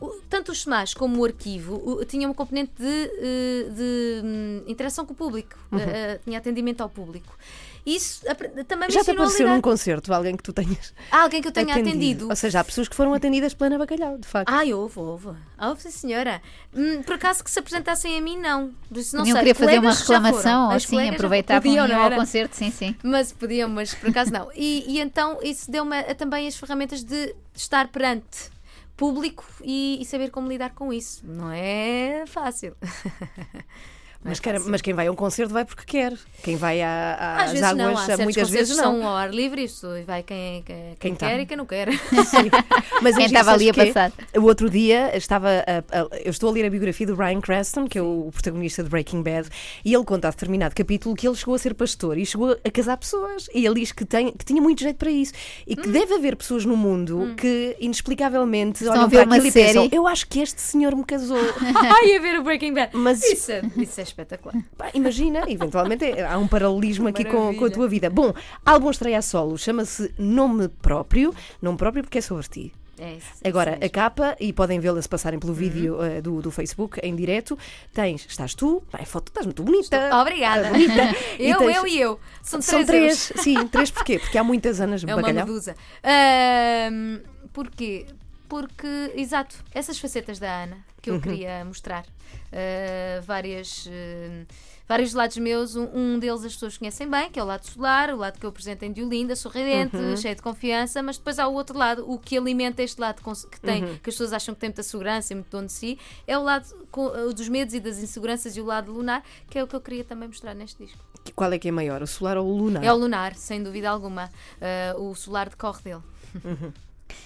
o- 0.00 0.20
tanto 0.28 0.50
os 0.50 0.62
SEMAS 0.62 0.94
como 0.94 1.20
o 1.20 1.24
arquivo 1.24 1.74
o- 1.76 2.04
tinham 2.04 2.30
uma 2.30 2.34
componente 2.34 2.72
de, 2.76 2.84
eh, 2.88 3.68
de, 3.70 4.20
hum, 4.24 4.62
interação 4.66 5.06
com 5.06 5.12
o 5.12 5.16
público, 5.16 5.56
eh, 5.72 5.78
eh, 6.14 6.20
tinha 6.24 6.38
atendimento 6.38 6.80
ao 6.80 6.88
público. 6.88 7.36
Isso 7.86 8.22
também 8.66 8.88
me 8.88 8.94
Já 8.94 9.04
te 9.04 9.12
apareceu 9.12 9.46
lidar. 9.46 9.54
num 9.54 9.60
concerto 9.60 10.12
alguém 10.12 10.36
que 10.36 10.42
tu 10.42 10.52
tenhas 10.52 10.92
Há 11.08 11.22
alguém 11.22 11.40
que 11.40 11.46
eu 11.46 11.52
tenha 11.52 11.72
atendido. 11.72 12.28
Ou 12.28 12.34
seja, 12.34 12.58
há 12.58 12.64
pessoas 12.64 12.88
que 12.88 12.96
foram 12.96 13.14
atendidas 13.14 13.54
pela 13.54 13.68
Ana 13.68 13.78
Bacalhau, 13.78 14.18
de 14.18 14.26
facto. 14.26 14.50
Ai, 14.50 14.74
houve, 14.74 14.98
houve. 14.98 15.28
Houve, 15.56 15.82
sim, 15.82 15.90
senhora. 15.92 16.42
Hum, 16.74 17.00
por 17.04 17.14
acaso 17.14 17.44
que 17.44 17.50
se 17.50 17.60
apresentassem 17.60 18.18
a 18.18 18.20
mim, 18.20 18.36
não. 18.38 18.74
Disse, 18.90 19.14
não 19.14 19.20
Podiam 19.20 19.36
sei, 19.36 19.42
querer 19.44 19.54
fazer 19.54 19.78
uma 19.78 19.94
reclamação 19.94 20.64
ou 20.66 20.70
assim, 20.72 20.96
já 20.96 21.12
aproveitar 21.12 21.54
para 21.60 21.62
podiam, 21.62 21.86
ir 21.86 21.92
não 21.92 22.02
ao 22.02 22.10
concerto, 22.10 22.56
sim, 22.56 22.72
sim. 22.72 22.96
Mas 23.04 23.32
podiam, 23.32 23.68
mas 23.68 23.94
por 23.94 24.10
acaso 24.10 24.32
não. 24.32 24.50
E, 24.52 24.84
e 24.88 25.00
então 25.00 25.38
isso 25.40 25.70
deu-me 25.70 26.02
também 26.14 26.48
as 26.48 26.56
ferramentas 26.56 27.04
de 27.04 27.36
estar 27.54 27.86
perante 27.88 28.50
público 28.96 29.44
e, 29.62 29.98
e 30.00 30.04
saber 30.04 30.30
como 30.30 30.48
lidar 30.48 30.70
com 30.70 30.92
isso. 30.92 31.24
Não 31.24 31.52
é 31.52 32.24
fácil. 32.26 32.74
É 34.26 34.52
Mas, 34.52 34.66
mas 34.66 34.82
quem 34.82 34.92
vai 34.92 35.06
a 35.06 35.12
um 35.12 35.14
concerto 35.14 35.52
vai 35.52 35.64
porque 35.64 35.84
quer. 35.86 36.12
Quem 36.42 36.56
vai 36.56 36.82
à- 36.82 37.36
Às 37.38 37.44
às 37.44 37.50
vezes 37.52 37.62
águas, 37.64 37.76
não, 38.08 38.14
há 38.14 38.18
muitas 38.18 38.50
vezes 38.50 38.76
não. 38.76 38.84
são 38.84 39.06
ao 39.06 39.16
ar 39.16 39.32
livre, 39.32 39.62
isso 39.64 39.86
e 39.96 40.02
vai 40.02 40.22
quem, 40.22 40.62
quem, 40.62 40.94
quem 40.98 41.14
tá. 41.14 41.28
quer 41.28 41.40
e 41.40 41.46
quem 41.46 41.56
não 41.56 41.64
quer. 41.66 41.88
Mas 43.02 43.16
Quem 43.16 43.26
estava 43.26 43.52
ali 43.52 43.70
a 43.70 43.74
passar. 43.74 44.12
O 44.36 44.42
outro 44.42 44.68
dia 44.70 45.16
estava 45.16 45.48
a- 45.48 46.00
a- 46.00 46.08
eu 46.24 46.30
estou 46.30 46.50
a 46.50 46.52
ler 46.52 46.64
a 46.66 46.70
biografia 46.70 47.06
do 47.06 47.14
Brian 47.16 47.40
Cranston, 47.40 47.86
que 47.86 47.98
é 47.98 48.02
o 48.02 48.30
protagonista 48.32 48.82
de 48.82 48.88
Breaking 48.88 49.22
Bad, 49.22 49.48
e 49.84 49.94
ele 49.94 50.04
conta 50.04 50.28
a 50.28 50.30
determinado 50.30 50.74
capítulo 50.74 51.14
que 51.14 51.26
ele 51.26 51.36
chegou 51.36 51.54
a 51.54 51.58
ser 51.58 51.74
pastor 51.74 52.18
e 52.18 52.26
chegou 52.26 52.56
a 52.64 52.70
casar 52.70 52.96
pessoas. 52.96 53.48
E 53.54 53.64
ele 53.64 53.80
diz 53.80 53.92
que, 53.92 54.04
tem, 54.04 54.32
que 54.32 54.44
tinha 54.44 54.60
muito 54.60 54.80
jeito 54.82 54.96
para 54.96 55.10
isso. 55.10 55.32
E 55.66 55.74
Hum. 55.74 55.82
que 55.82 55.88
deve 55.88 56.14
haver 56.14 56.36
pessoas 56.36 56.64
no 56.64 56.76
mundo 56.76 57.34
que, 57.36 57.76
inexplicavelmente, 57.78 58.78
Estão 58.82 58.92
olham 58.94 59.04
a 59.04 59.08
ver 59.08 59.26
para 59.26 59.36
aquilo 59.36 59.46
e 59.48 59.52
pensam: 59.52 59.82
série. 59.84 59.94
Eu 59.96 60.06
acho 60.06 60.26
que 60.26 60.40
este 60.40 60.60
senhor 60.60 60.94
me 60.96 61.04
casou. 61.04 61.36
Ai, 61.76 62.16
a 62.16 62.20
ver 62.20 62.38
o 62.40 62.42
Breaking 62.42 62.72
Bad. 62.74 62.90
Mas- 62.96 63.22
isso, 63.22 63.52
é- 63.52 63.62
isso 63.76 64.00
é 64.00 64.04
espetacular. 64.20 64.54
Pá, 64.76 64.90
imagina, 64.94 65.44
eventualmente 65.48 66.04
é- 66.04 66.24
há 66.26 66.38
um 66.38 66.48
paralelismo 66.48 67.06
aqui 67.08 67.24
com, 67.24 67.54
com 67.54 67.64
a 67.66 67.70
tua 67.70 67.86
vida. 67.88 68.08
Bom, 68.08 68.32
álbum 68.64 68.90
estreia 68.90 69.18
a 69.18 69.22
solo, 69.22 69.58
chama-se 69.58 70.12
Nome 70.18 70.68
Próprio. 70.68 71.34
Nome 71.60 71.76
próprio 71.76 72.02
porque 72.02 72.18
é 72.18 72.20
sobre 72.22 72.46
ti. 72.48 72.72
É 72.98 73.12
isso, 73.12 73.26
Agora, 73.44 73.72
isso 73.76 73.84
a 73.84 73.88
capa, 73.90 74.34
e 74.40 74.54
podem 74.54 74.80
vê-la 74.80 75.02
se 75.02 75.06
passarem 75.08 75.38
pelo 75.38 75.52
Uhum. 75.52 75.58
vídeo 75.58 76.02
eh, 76.02 76.22
do, 76.22 76.40
do 76.40 76.50
Facebook 76.50 76.98
em 77.02 77.14
direto, 77.14 77.58
tens, 77.92 78.24
estás 78.26 78.54
tu, 78.54 78.82
pá, 78.90 78.98
é 79.02 79.04
foto, 79.04 79.28
estás 79.28 79.44
muito 79.44 79.62
bonita. 79.62 80.08
Obrigada. 80.18 80.70
bonita. 80.70 81.02
E 81.38 81.50
Eu, 81.50 81.58
tens- 81.58 81.76
eu 81.76 81.86
e 81.86 82.00
eu. 82.00 82.18
São 82.42 82.58
três. 82.58 82.64
São 82.64 82.84
três, 82.86 83.32
sim, 83.36 83.66
três 83.68 83.90
porquê? 83.90 84.18
Porque 84.18 84.38
há 84.38 84.42
muitas 84.42 84.80
Anas 84.80 85.04
É 85.04 85.08
uma 85.08 85.16
Bacalhau. 85.16 85.44
medusa. 85.46 85.76
Ahm, 86.02 87.20
porquê? 87.52 88.06
Porque, 88.48 89.12
exato, 89.14 89.56
essas 89.72 89.98
facetas 89.98 90.38
da 90.38 90.62
Ana 90.64 90.78
que 91.02 91.10
eu 91.10 91.14
Uhum. 91.14 91.20
queria 91.20 91.64
mostrar. 91.64 92.04
Ah, 92.52 93.20
várias, 93.24 93.88
ah, 93.88 94.44
vários 94.88 95.14
lados 95.14 95.36
meus. 95.36 95.76
Um, 95.76 95.88
um 95.94 96.18
deles 96.18 96.44
as 96.44 96.52
pessoas 96.54 96.76
conhecem 96.78 97.08
bem, 97.08 97.30
que 97.30 97.38
é 97.38 97.42
o 97.42 97.46
lado 97.46 97.64
solar, 97.64 98.10
o 98.10 98.16
lado 98.16 98.38
que 98.38 98.46
eu 98.46 98.50
apresento 98.50 98.84
em 98.84 98.92
Diolinda, 98.92 99.36
sorridente, 99.36 99.96
Uhum. 99.96 100.16
cheio 100.16 100.34
de 100.34 100.42
confiança, 100.42 101.02
mas 101.02 101.16
depois 101.18 101.38
há 101.38 101.46
o 101.46 101.54
outro 101.54 101.76
lado, 101.78 102.10
o 102.10 102.18
que 102.18 102.36
alimenta 102.36 102.82
este 102.82 103.00
lado 103.00 103.20
que, 103.50 103.60
tem, 103.60 103.82
Uhum. 103.84 103.88
que 103.98 104.10
as 104.10 104.14
pessoas 104.16 104.32
acham 104.32 104.54
que 104.54 104.60
tem 104.60 104.68
muita 104.70 104.82
segurança 104.82 105.32
e 105.32 105.36
muito 105.36 105.50
dono 105.50 105.66
de 105.66 105.72
si, 105.72 105.98
é 106.26 106.36
o 106.38 106.42
lado 106.42 106.66
co- 106.90 107.12
ah, 107.14 107.32
dos 107.32 107.48
medos 107.48 107.74
e 107.74 107.80
das 107.80 107.98
inseguranças 107.98 108.56
e 108.56 108.60
o 108.60 108.64
lado 108.64 108.92
lunar, 108.92 109.22
que 109.48 109.58
é 109.58 109.62
o 109.62 109.66
que 109.68 109.74
eu 109.76 109.80
queria 109.80 110.02
também 110.04 110.28
mostrar 110.28 110.54
neste 110.54 110.84
disco. 110.84 110.98
Qual 111.34 111.52
é 111.52 111.58
que 111.58 111.68
é 111.68 111.72
maior, 111.72 112.02
o 112.02 112.06
solar 112.06 112.36
ou 112.36 112.46
o 112.46 112.56
lunar? 112.56 112.82
É 112.84 112.92
o 112.92 112.96
lunar, 112.96 113.34
sem 113.36 113.62
dúvida 113.62 113.90
alguma. 113.90 114.30
Ah, 114.60 114.94
o 114.98 115.14
solar 115.14 115.48
decorre 115.48 115.82
dele. 115.82 116.02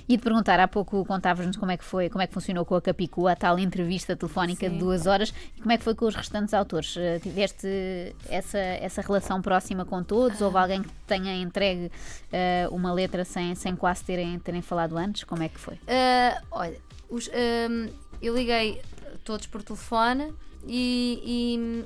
E 0.08 0.16
de 0.16 0.22
perguntar, 0.22 0.58
há 0.60 0.66
pouco 0.68 1.04
contavas-nos 1.04 1.56
como 1.56 1.70
é 1.72 1.76
que 1.76 1.84
foi, 1.84 2.08
como 2.10 2.20
é 2.22 2.26
que 2.26 2.34
funcionou 2.34 2.64
com 2.64 2.74
a 2.74 2.82
Capicua, 2.82 3.32
a 3.32 3.36
tal 3.36 3.58
entrevista 3.58 4.14
telefónica 4.16 4.68
de 4.68 4.74
Sim. 4.74 4.78
duas 4.80 5.06
horas, 5.06 5.32
e 5.56 5.60
como 5.60 5.72
é 5.72 5.78
que 5.78 5.84
foi 5.84 5.94
com 5.94 6.04
os 6.06 6.14
restantes 6.14 6.52
autores? 6.52 6.96
Eh, 6.96 7.18
Tiveste 7.20 8.14
essa, 8.28 8.58
essa 8.58 9.00
relação 9.02 9.40
próxima 9.40 9.84
com 9.84 10.02
todos? 10.02 10.40
Houve 10.40 10.58
alguém 10.58 10.82
que 10.82 10.88
te 10.88 10.94
tenha 11.06 11.34
entregue 11.36 11.90
eh, 12.32 12.66
uma 12.70 12.92
letra 12.92 13.24
sem, 13.24 13.54
sem 13.54 13.74
quase 13.76 14.04
terem, 14.04 14.38
terem 14.40 14.62
falado 14.62 14.96
antes? 14.98 15.24
Como 15.24 15.42
é 15.42 15.48
que 15.48 15.58
foi? 15.60 15.78
Ah, 15.88 16.40
olha, 16.50 16.76
os, 17.08 17.28
ahm, 17.28 17.88
eu 18.20 18.36
liguei 18.36 18.80
todos 19.24 19.46
por 19.46 19.62
telefone 19.62 20.32
e, 20.66 21.22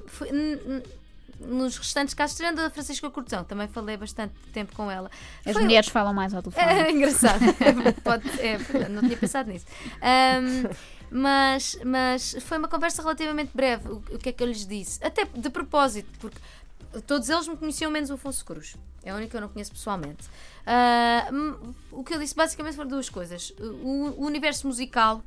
e 0.04 0.08
foi- 0.08 0.30
nos 1.46 1.76
restantes 1.78 2.14
casos, 2.14 2.36
tirando 2.36 2.58
a 2.60 2.70
Francisca 2.70 3.08
Cortesão, 3.10 3.44
também 3.44 3.68
falei 3.68 3.96
bastante 3.96 4.34
tempo 4.52 4.74
com 4.74 4.90
ela. 4.90 5.10
As 5.44 5.52
Foi- 5.52 5.62
mulheres 5.62 5.88
falam 5.88 6.12
mais 6.14 6.32
ao 6.34 6.42
telefone. 6.42 6.66
é 6.66 6.90
engraçado. 6.90 7.40
Pode, 8.02 8.28
é, 8.40 8.58
não 8.88 9.02
tinha 9.02 9.16
pensado 9.16 9.50
nisso. 9.50 9.66
Ahm, 10.02 10.68
mas, 11.10 11.78
mas 11.84 12.36
foi 12.40 12.58
uma 12.58 12.68
conversa 12.68 13.02
relativamente 13.02 13.50
breve. 13.54 13.88
O, 13.88 13.96
o 14.12 14.18
que 14.18 14.30
é 14.30 14.32
que 14.32 14.42
eu 14.42 14.46
lhes 14.48 14.66
disse? 14.66 14.98
Até 15.04 15.24
de 15.24 15.50
propósito, 15.50 16.08
porque 16.18 16.38
todos 17.06 17.28
eles 17.28 17.46
me 17.46 17.56
conheciam 17.56 17.90
menos 17.90 18.10
o 18.10 18.14
Afonso 18.14 18.44
Cruz. 18.44 18.76
É 19.04 19.10
a 19.10 19.14
única 19.14 19.30
que 19.32 19.36
eu 19.36 19.40
não 19.42 19.48
conheço 19.48 19.70
pessoalmente. 19.72 20.24
Hum, 21.32 21.74
o 21.92 22.02
que 22.02 22.14
eu 22.14 22.18
disse 22.18 22.34
basicamente 22.34 22.74
foram 22.74 22.88
duas 22.88 23.08
coisas. 23.08 23.52
O, 23.60 24.14
o 24.22 24.24
universo 24.26 24.66
musical, 24.66 25.22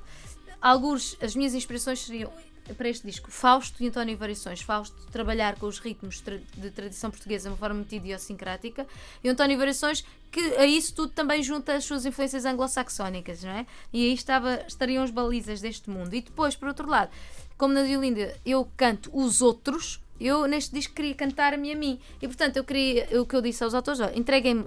alguns, 0.61 1.15
as 1.21 1.35
minhas 1.35 1.53
inspirações 1.53 1.99
seriam 2.03 2.31
para 2.75 2.89
este 2.89 3.05
disco 3.05 3.31
Fausto 3.31 3.81
e 3.83 3.87
António 3.87 4.17
Variações. 4.17 4.61
Fausto 4.61 4.95
trabalhar 5.11 5.55
com 5.55 5.67
os 5.67 5.79
ritmos 5.79 6.21
tra- 6.21 6.39
de 6.55 6.71
tradição 6.71 7.09
portuguesa 7.09 7.43
de 7.43 7.53
uma 7.53 7.57
forma 7.57 7.75
muito 7.75 7.93
idiosincrática 7.93 8.85
e 9.23 9.29
António 9.29 9.57
Variações 9.57 10.05
que 10.31 10.39
a 10.57 10.65
isso 10.65 10.93
tudo 10.93 11.13
também 11.13 11.41
junta 11.41 11.73
as 11.73 11.85
suas 11.85 12.05
influências 12.05 12.45
anglo-saxónicas, 12.45 13.43
não 13.43 13.51
é? 13.51 13.65
E 13.93 14.05
aí 14.05 14.13
estava, 14.13 14.63
estariam 14.67 15.03
as 15.03 15.09
balizas 15.11 15.61
deste 15.61 15.89
mundo. 15.89 16.13
E 16.13 16.21
depois, 16.21 16.55
por 16.55 16.67
outro 16.67 16.87
lado, 16.87 17.11
como 17.57 17.73
na 17.73 17.83
Diolinda 17.83 18.35
eu 18.45 18.69
canto 18.75 19.09
os 19.13 19.41
outros, 19.41 20.01
eu 20.19 20.45
neste 20.45 20.73
disco 20.73 20.93
queria 20.93 21.15
cantar-me 21.15 21.71
a 21.71 21.75
mim. 21.75 21.99
E 22.21 22.27
portanto 22.27 22.57
eu 22.57 22.63
queria, 22.63 23.07
o 23.21 23.25
que 23.25 23.35
eu 23.35 23.41
disse 23.41 23.63
aos 23.63 23.73
autores, 23.73 23.99
entreguem-me 24.15 24.65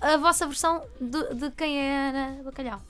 a 0.00 0.16
vossa 0.16 0.46
versão 0.46 0.84
de, 1.00 1.34
de 1.34 1.50
quem 1.50 1.78
é 1.78 2.08
Ana 2.10 2.42
Bacalhau. 2.44 2.80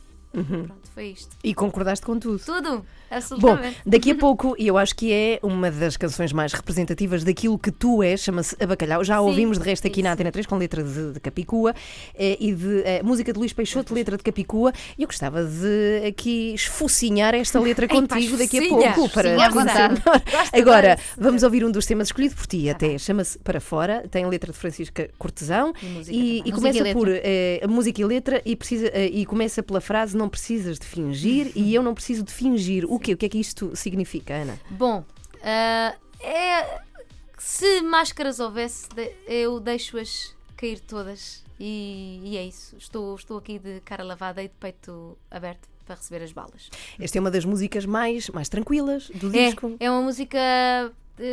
Pronto, 0.43 0.75
foi 0.95 1.07
isto. 1.09 1.37
E 1.43 1.55
concordaste 1.55 2.05
com 2.05 2.19
tudo. 2.19 2.39
Tudo, 2.39 2.71
Bom, 2.71 2.85
absolutamente. 3.11 3.77
daqui 3.87 4.11
a 4.11 4.15
pouco, 4.15 4.57
e 4.59 4.67
eu 4.67 4.77
acho 4.77 4.95
que 4.95 5.13
é 5.13 5.39
uma 5.43 5.71
das 5.71 5.97
canções 5.97 6.33
mais 6.33 6.53
representativas 6.53 7.23
daquilo 7.23 7.59
que 7.59 7.71
tu 7.71 8.03
és, 8.03 8.21
chama-se 8.21 8.57
Abacalhau. 8.63 9.05
Já 9.05 9.19
Sim, 9.19 9.25
ouvimos 9.25 9.59
de 9.59 9.65
resto 9.65 9.87
aqui 9.87 9.97
sim, 9.97 10.03
na 10.03 10.11
sim. 10.11 10.15
Antena 10.15 10.33
3 10.33 10.47
com 10.47 10.57
letra 10.57 10.83
de, 10.83 11.13
de 11.13 11.21
Capicua 11.21 11.75
eh, 12.15 12.37
e 12.41 12.53
de 12.53 12.83
eh, 12.85 13.03
música 13.03 13.33
de 13.33 13.39
Luís 13.39 13.53
Peixoto, 13.53 13.95
letra 13.95 14.17
de 14.17 14.23
Capicua. 14.23 14.73
E 14.99 15.03
eu 15.03 15.07
gostava 15.07 15.45
de 15.45 16.07
aqui 16.09 16.55
esfocinhar 16.55 17.35
esta 17.35 17.61
letra 17.61 17.87
contigo 17.87 18.37
daqui 18.37 18.59
a 18.59 18.95
pouco 18.95 19.09
para. 19.11 19.35
Gosto 19.51 20.57
Agora, 20.57 20.97
disso. 20.97 21.15
vamos 21.19 21.43
ouvir 21.43 21.65
um 21.65 21.71
dos 21.71 21.87
temas 21.87 22.09
escolhido 22.09 22.35
por 22.35 22.47
ti, 22.47 22.69
até 22.69 22.99
chama-se 22.99 23.39
Para 23.39 23.61
Fora, 23.61 24.05
tem 24.11 24.27
letra 24.27 24.53
de 24.53 24.59
Francisca 24.59 25.09
Cortesão 25.19 25.73
E 25.83 25.87
música 25.87 26.17
e, 26.17 26.19
e 26.19 26.39
Música 26.39 26.57
começa 26.57 26.89
e 26.89 26.93
por 26.93 27.09
eh, 27.09 27.61
música 27.69 28.01
e 28.01 28.05
letra 28.05 28.43
e, 28.45 28.57
precisa, 28.57 28.87
eh, 28.93 29.07
e 29.07 29.27
começa 29.27 29.63
pela 29.63 29.81
frase 29.81 30.17
Não 30.25 30.31
precisas 30.31 30.79
de 30.79 30.87
fingir 30.87 31.53
e 31.55 31.75
eu 31.75 31.83
não 31.83 31.93
preciso 31.93 32.23
de 32.23 32.33
fingir. 32.33 32.87
O 32.91 32.99
quê? 32.99 33.13
O 33.13 33.17
que 33.19 33.27
é 33.27 33.29
que 33.29 33.39
isto 33.39 33.77
significa, 33.77 34.33
Ana? 34.33 34.59
Bom, 34.71 35.05
ah, 35.43 35.95
é, 36.19 36.81
se 37.37 37.83
máscaras 37.83 38.41
houvesse, 38.41 38.89
eu 39.27 39.61
deixo-as 39.61 40.35
cair 40.57 40.81
todas. 40.81 41.45
E, 41.61 42.23
e 42.25 42.37
é 42.39 42.45
isso. 42.47 42.75
Estou, 42.79 43.15
estou 43.15 43.37
aqui 43.37 43.59
de 43.59 43.81
cara 43.85 44.03
lavada 44.03 44.43
e 44.43 44.49
de 44.49 44.55
peito 44.59 45.17
aberto 45.31 45.69
para 45.85 45.95
receber 45.97 46.25
as 46.25 46.33
balas. 46.33 46.71
Esta 46.99 47.19
é 47.19 47.21
uma 47.21 47.31
das 47.31 47.45
músicas 47.45 47.85
mais, 47.85 48.31
mais 48.31 48.49
tranquilas 48.49 49.11
do 49.15 49.29
É, 49.37 49.49
disco. 49.51 49.77
é 49.79 49.91
uma 49.91 50.01
música 50.01 50.39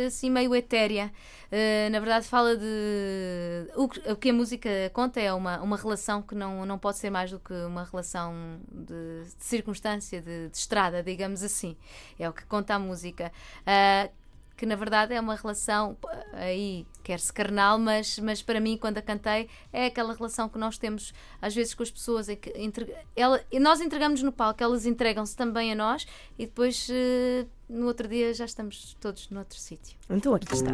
assim 0.06 0.30
meio 0.30 0.54
etérea. 0.54 1.12
Uh, 1.46 1.90
na 1.90 2.00
verdade, 2.00 2.26
fala 2.26 2.56
de. 2.56 3.70
O 3.76 3.88
que, 3.88 4.10
o 4.10 4.16
que 4.16 4.30
a 4.30 4.32
música 4.32 4.70
conta 4.92 5.20
é 5.20 5.32
uma, 5.32 5.60
uma 5.60 5.76
relação 5.76 6.22
que 6.22 6.34
não, 6.34 6.64
não 6.64 6.78
pode 6.78 6.98
ser 6.98 7.10
mais 7.10 7.30
do 7.30 7.38
que 7.38 7.52
uma 7.52 7.84
relação 7.84 8.60
de, 8.70 9.24
de 9.36 9.44
circunstância, 9.44 10.22
de, 10.22 10.48
de 10.48 10.56
estrada, 10.56 11.02
digamos 11.02 11.42
assim. 11.42 11.76
É 12.18 12.28
o 12.28 12.32
que 12.32 12.44
conta 12.46 12.74
a 12.74 12.78
música. 12.78 13.32
Uh, 13.60 14.21
que 14.62 14.66
na 14.66 14.76
verdade 14.76 15.12
é 15.12 15.18
uma 15.20 15.34
relação 15.34 15.96
p- 15.96 16.06
aí, 16.34 16.86
quer-se 17.02 17.32
carnal, 17.32 17.80
mas, 17.80 18.16
mas 18.20 18.40
para 18.40 18.60
mim, 18.60 18.78
quando 18.80 18.96
a 18.98 19.02
cantei, 19.02 19.48
é 19.72 19.86
aquela 19.86 20.14
relação 20.14 20.48
que 20.48 20.56
nós 20.56 20.78
temos 20.78 21.12
às 21.40 21.52
vezes 21.52 21.74
com 21.74 21.82
as 21.82 21.90
pessoas, 21.90 22.28
em 22.28 22.36
que 22.36 22.52
entre- 22.54 22.94
ela, 23.16 23.44
e 23.50 23.58
nós 23.58 23.80
entregamos 23.80 24.22
no 24.22 24.30
palco, 24.30 24.62
elas 24.62 24.86
entregam-se 24.86 25.34
também 25.36 25.72
a 25.72 25.74
nós 25.74 26.06
e 26.38 26.46
depois 26.46 26.86
eh, 26.92 27.44
no 27.68 27.88
outro 27.88 28.06
dia 28.06 28.32
já 28.32 28.44
estamos 28.44 28.96
todos 29.00 29.28
noutro 29.30 29.58
sítio. 29.58 29.98
Então 30.08 30.32
aqui 30.32 30.54
está. 30.54 30.70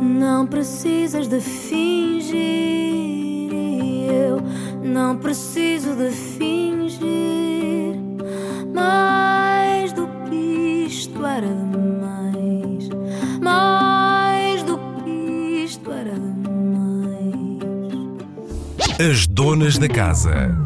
Não 0.00 0.46
precisas 0.46 1.26
de 1.28 1.40
fingir, 1.40 2.34
não 4.86 5.18
preciso 5.18 5.94
de 5.96 6.10
fingir. 6.10 7.96
Mais 8.72 9.92
do 9.92 10.06
que 10.28 10.86
isto 10.86 11.24
era 11.24 11.46
demais, 11.46 12.88
mais 13.42 14.62
do 14.62 14.78
que 15.02 15.10
isto 15.64 15.90
era 15.90 16.12
demais. 16.14 17.60
As 18.98 19.26
donas 19.26 19.76
da 19.78 19.88
casa. 19.88 20.56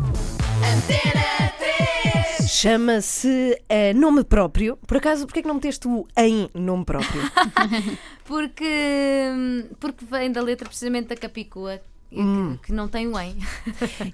Chama-se 2.46 3.58
eh, 3.70 3.94
Nome 3.94 4.22
Próprio. 4.22 4.76
Por 4.86 4.98
acaso, 4.98 5.24
porquê 5.24 5.38
é 5.38 5.42
que 5.42 5.48
não 5.48 5.54
meteste 5.54 5.88
o 5.88 6.06
em 6.14 6.50
nome 6.52 6.84
próprio? 6.84 7.22
Porque, 8.26 9.32
porque 9.80 10.04
vem 10.04 10.30
da 10.30 10.40
letra 10.40 10.68
precisamente 10.68 11.08
da 11.08 11.16
Capicua, 11.16 11.80
e 12.12 12.16
que, 12.58 12.66
que 12.66 12.72
não 12.72 12.88
tem 12.88 13.06
o 13.08 13.18
em. 13.18 13.36